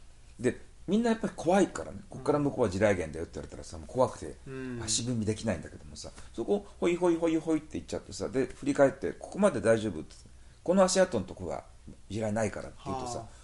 [0.43, 1.97] はい、でみんなやっぱり怖いからね。
[2.09, 4.35] ここから向こうは地雷原だよって言われたらさ怖くて
[4.83, 10.15] 足踏みできないんだけどもさそこほいほいほいほいって言っちゃってさで振り返ってここまで大丈夫って
[10.63, 11.63] この足跡のとこが
[12.09, 13.37] 地雷ないからって言うとさあ。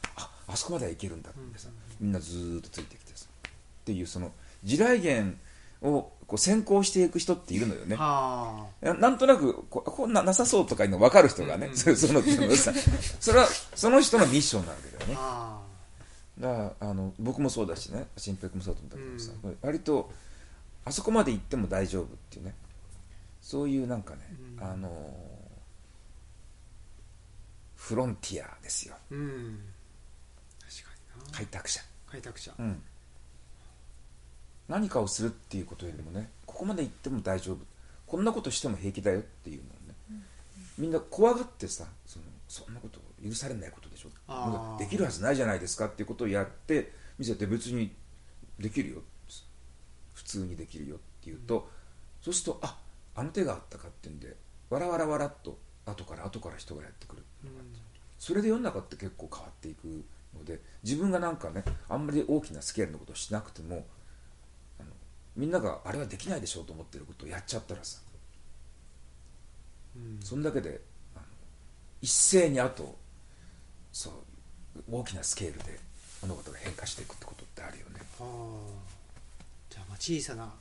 [0.47, 1.69] あそこまではいけるんだってさ
[1.99, 3.51] みんなずっとついてきてさっ
[3.85, 4.31] ていうその
[4.63, 5.33] 地雷原
[5.81, 7.97] をこう先行していく人っているのよね。
[7.97, 12.21] なんとなくここんななさそうとかいうの分かる人がね、うん、そのその
[13.19, 15.62] それはその人のミッションなわけだよね。
[16.39, 18.07] だあの僕もそうだしね。
[18.17, 20.11] 新平君もそうだと思ったけどさ、うん、割と
[20.85, 22.55] あそこまで行っても大丈夫っていうね。
[23.41, 24.21] そういうなんかね、
[24.57, 24.89] うん、あの
[27.75, 29.59] フロンティアですよ、うん、
[31.33, 31.81] 開拓者。
[32.09, 32.81] 開拓者、うん、
[34.69, 37.57] 何かをするっていうことよりもねここまで行っても大丈夫。
[38.07, 40.23] こんなことしても平気だよっていうのをね、
[40.77, 44.77] みんな怖がってさそのそんなこと許されないことでしょ。
[44.79, 47.91] できるはずないじゃないですかっていうことをやって見せて別に
[48.59, 49.01] できるよ。
[50.13, 51.63] 普通にできるよっていうと、うん、
[52.21, 52.77] そうするとあ
[53.15, 54.35] あの手があったかっていうんで
[54.69, 57.47] わらわらわらっと後から後から人がやってくる、う。
[57.47, 57.49] ん、
[58.17, 63.85] それで世の中って結構変わっていくので自分がなんかねあんまり大きなスケールのことをしなくても
[64.79, 64.89] あの
[65.35, 67.99] みんながあれはできないでしょうと思ってることをやっちゃったらさ、
[69.95, 70.81] うん、そんだけで
[72.01, 72.95] 一斉にあと
[73.93, 74.13] そう
[74.91, 75.79] 大きなスケールで
[76.21, 78.01] 物事が変化していくってことってあるよね。
[79.69, 80.51] じゃあまあ小さな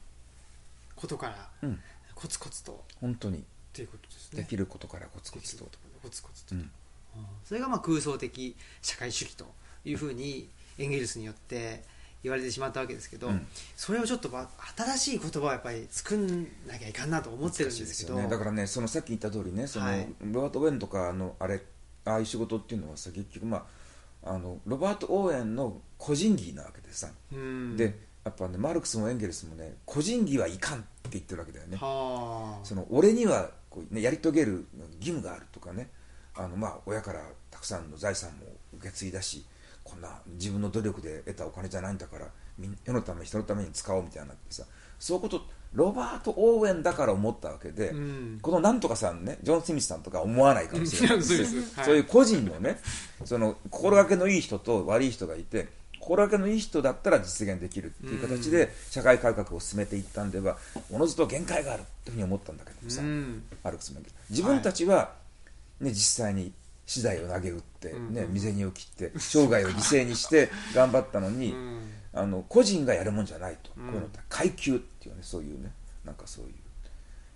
[0.95, 1.69] ことから、
[2.15, 2.85] コツコツと。
[3.01, 3.39] 本当に。
[3.39, 4.43] っていうことですね。
[4.43, 5.67] できることからコツコツと。
[6.03, 6.71] コツコツと、うん、
[7.45, 9.47] それがまあ空想的社会主義と
[9.85, 11.85] いうふうにエンゲルスによって
[12.23, 14.31] 言われてしまったわけですけど、うん、それをちょっと
[14.77, 21.61] 新しい言葉をやっぱり作んなきゃいかんなと思ってるんですけど、ね、だからねそのさっき言った通りねその、はい、ロバート・オーエンとかのあれ
[22.05, 23.67] ああいう仕事っていうのはさ結局ま
[24.25, 31.77] ああのロバート・オーエンの個人技なわけでさ、うん、でやっぱねマルクスもエンゲルスもね個人技はいかんって言ってるわけだよね。
[31.79, 34.67] その俺にはこう、ね、やり遂げる
[35.01, 35.89] 義務があるとかね。
[36.35, 38.47] あのまあ親からたくさんの財産も
[38.79, 39.45] 受け継いだし
[39.85, 42.27] こんな自分の努力で得たお金じゃないんだから
[42.85, 44.65] 世のため人のために使おうみたいになってさ
[44.99, 45.43] そういうこと
[45.75, 51.47] ロバート・オーウェンだから思ったわけで、うん、このなんとかさんねジョン・スミスさんとか思わないかもしれないそう
[51.85, 52.79] そういう個人のね
[53.25, 55.69] その心がけのいい人と悪い人がいて
[55.99, 60.59] 心がけのいい人だったら実現できるっていう形で社会改革を進めていったんでは
[60.91, 63.43] おのずと限界があるというふうに思ったんだけどさ、うん、
[64.31, 65.13] 自分たちは、
[65.81, 66.53] ね、実際に
[66.87, 71.55] 資材を投げ打って、ね、身銭を切って生涯を犠牲にして頑張ったのに、
[72.15, 75.73] あの個人がやるもんじゃないと、こういうのって階級っていうねそういうね
[76.05, 76.53] なんかそういう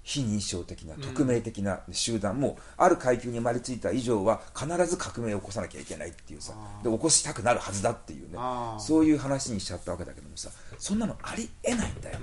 [0.07, 6.55] 非認証的な匿名的な集団も、ある階級に生まれついた以上は必ず革命を起こさなきゃいけないっていうさ
[6.85, 8.39] で起こしたくなるはずだっていうね
[8.79, 10.49] そういう話にしちゃったわけだけどもさ
[10.79, 12.23] そんなのありえないんだよ、だか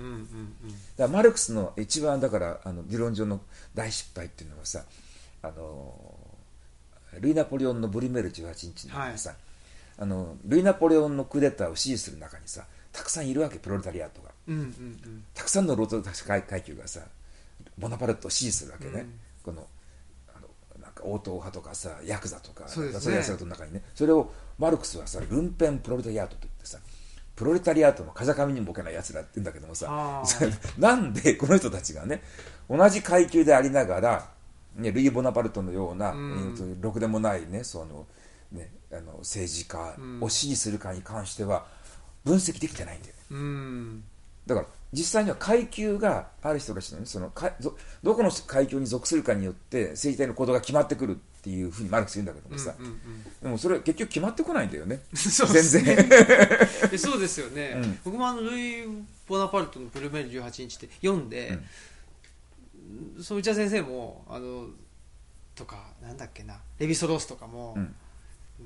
[0.97, 3.41] らマルクスの一番だからあの理論上の
[3.75, 4.83] 大失敗っていうのはさ
[5.41, 5.93] あの
[7.19, 9.17] ルイ・ナポレオンのブリメール18日にさ、はい、
[10.03, 16.99] あのルイ・ナポレオンのクーデターを支持する中にさたくさんいるわけプロレタリアートが、うんうんうん、たくさんの労働者階級がさ
[17.77, 19.65] ボナパルトを支持するわけね、うん、この
[20.35, 23.81] あのなんか応答派とかさヤクザとかそういうやつの中にね。
[23.95, 24.29] それを
[24.59, 26.79] マルクスはさルンペンプロレタリアートと言ってさ
[27.33, 30.21] プロレタリアートの風上にも置けないやつらって言うんだけどもさ
[30.77, 32.21] なんでこの人たちがね
[32.69, 34.33] 同じ階級でありながら
[34.75, 38.07] ね、ルイ・ボナパルトのような、うん、ろくでもないねその
[38.53, 41.65] ねあの政治家を支持するかに関しては
[42.23, 43.13] 分析できてないんだよ。
[43.13, 44.03] ね、うん、
[44.45, 55.01] だから実際には階級がある人たちの,、ね、そのかどどこの階級に属するかによって政治体の行動が決まってくるっていうふうにマルクス言うんだけどもさ、うんうんうん、でもそれ結局決まってこないんだよね。
[55.11, 56.09] 全然。
[56.97, 58.83] そうですよね、うん、僕もあのルイ・
[59.27, 61.59] ボナパルトの「プルメール18日」って読んで、
[63.17, 63.23] うん。
[63.23, 64.67] そう内田先生もあの
[65.55, 67.95] とかなんだっけなレヴィ・ソロースとかも、うん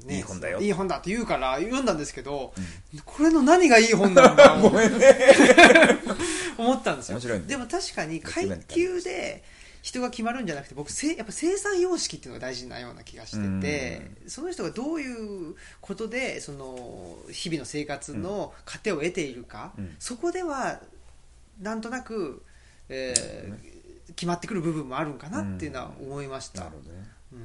[0.06, 0.60] ね、いい本だよ。
[0.60, 2.54] いい本だって言うから読んだんですけど、
[2.94, 4.56] うん、これの何がいい本なんだ
[6.58, 7.20] 思ったんですよ。
[7.20, 9.44] でも確かに階級で
[9.88, 20.82] 人が決まるんじゃなくて僕せやっぱ生産様式っていうのが大事なような気がしててその人がどういうことでその日々の生活の糧を得ているか、うん、そこでは
[21.62, 22.44] なんとなく、
[22.90, 27.36] えー、決まってくる部分もあるんかなっていうのは思いました、なるほどね、う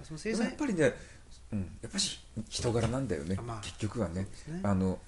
[0.00, 0.94] ん、その生産やっぱりね、
[1.52, 2.04] うん、やっぱり
[2.48, 4.98] 人柄なんだよね、まあ、結局はね、ね、あの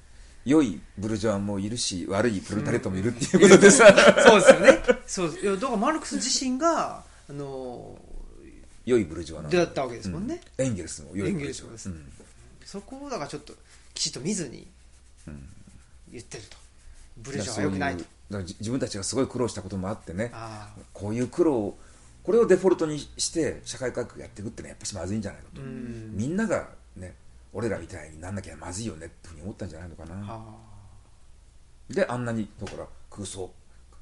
[0.44, 4.78] 良いブルジョワもいるし悪いプロタレットもいるっていうことでさ、うん、そうですよね。
[5.06, 7.98] そういやだからマルクス自身があの
[8.86, 9.62] 良いブルジョワなんだ。
[9.62, 12.12] ったわけですもんね、うん、エンゲルスも良いブルジョワです、うん、
[12.64, 13.52] そこをだからちょっと
[13.92, 14.66] きちっと見ずに
[16.10, 16.56] 言ってると、
[17.18, 18.04] ブルジョワは良くないと。
[18.30, 20.32] 自分たちがすごい苦労したこともあってね。
[20.92, 21.74] こういう苦労
[22.22, 25.62] これをデフォルトにして社会改革やっていくってのはやっぱしまずいんじゃないかと。
[25.62, 27.14] みんながね
[27.52, 30.44] 俺らみたいになんなきゃまずいよねってふうに思ったんじゃないのかな。
[31.88, 33.50] であんなにだから空想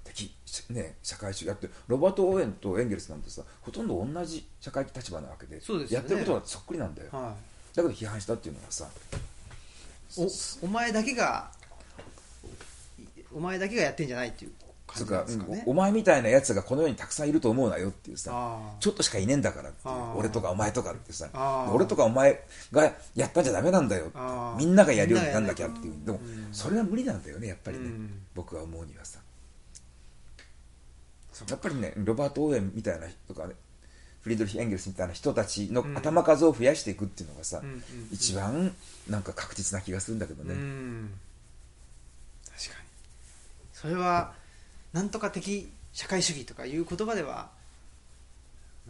[0.04, 0.30] 的、
[0.70, 7.34] ね、社会主義やってロバート・オーエンとエンゲルスなんてさほとんど同じ社会的立場なわけで、ね、やってることはそっくりなんだよ、は
[7.72, 8.88] い、だけど批判したっていうのはさ
[10.62, 11.50] おお前だけが
[13.34, 14.52] お前だけがやってんじゃないっていう
[14.94, 19.78] 感じですかね、お前みたいなやつがこの世にたくさんいると思うなよっていうさちょっとしかいねえんだからって
[20.16, 21.28] 俺とかお前とかってさ
[21.72, 24.10] 俺とかお前がやったんじゃダメなんだよ
[24.58, 25.94] みんながやるようになんなきゃっていう。
[26.04, 26.20] でも
[26.52, 27.90] それは無理なんだよねやっぱりね、
[28.34, 29.20] 僕は思うにはさ。
[31.48, 33.54] やっぱりねロバート・オーエンみたいな人とかね
[34.22, 37.62] フリードリヒ・エンゲルスみたいな人たちの頭数を増やしていくっていうのがさ、
[38.10, 38.74] 一番
[39.08, 40.54] なんか確実な気がするんだけどね、
[43.72, 44.32] それは
[44.92, 47.50] なんとか的社会主義とかいう言葉では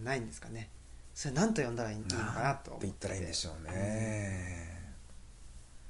[0.02, 0.68] ないんですかね。
[1.14, 4.80] それ何と呼んだらいいのかなとって言ったらいいんでしょうね、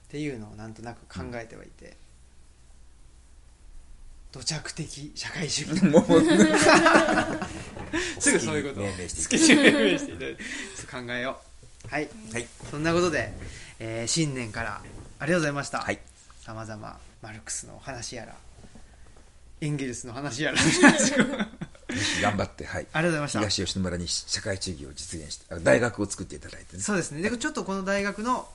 [0.07, 1.97] っていうのをなんとなく考えてはいて、
[4.33, 5.85] 土着的社会主義。
[5.85, 6.05] もう
[8.21, 8.87] すぐそういうこと。
[8.87, 10.43] を好きに命名していただいて。
[10.91, 11.41] 考えよ
[11.85, 11.89] う。
[11.89, 13.33] はい、はい、そんなことで、
[13.79, 14.83] えー、新年から
[15.19, 15.81] ありがとうございました。
[15.81, 15.99] はい。
[16.41, 18.35] さまざまマルクスのお話やら
[19.61, 20.59] エンゲルスの話やら
[22.23, 23.39] 頑張って、 はい、ありがとうございました。
[23.41, 26.83] 東吉野村に社会主義を実現してあ大学を作っていただいてね。
[26.83, 27.23] そうですね。
[27.23, 28.49] でちょっとこの大学の、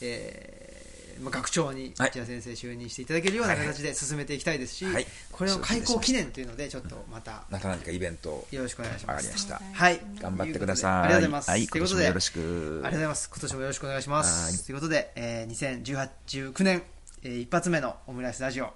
[0.00, 2.10] えーまあ、学長にはい。
[2.10, 3.74] 内田先生就任していただけるようなはいはい。
[3.74, 5.06] 形で進めていきたいですし、はい。
[5.32, 9.52] これの開校記念というのでちょっとまたまた何かイベントをよろしくお願いします。
[9.72, 10.00] はい。
[10.20, 10.92] 頑張ってください。
[10.92, 11.66] ありがとうございます、はい。
[11.66, 12.38] ということで今年もよろしく。
[12.38, 13.28] ありがとうございます。
[13.30, 14.44] 今年もよろしくお願いします。
[14.44, 14.64] はい。
[14.64, 16.82] ということで、えー、2018 19年、
[17.22, 18.72] えー一発目のオムライスラジオ、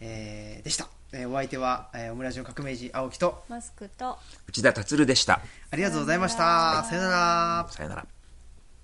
[0.00, 5.40] えーでした、えーお相手は、えーオムラジオ革命児青木とマスクと内田達でした。
[5.70, 6.84] ありがとうございました。
[6.84, 7.66] さよなら。
[7.70, 8.06] さよなら。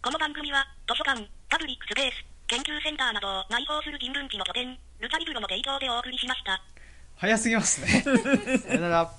[0.03, 6.62] この番組は、図書館、パブリックスペース、研究センターなどを内包する人文地の拠点、ルチャリブロの提供でお送りしました。
[7.16, 8.03] 早すぎますね。
[8.59, 9.11] さよなら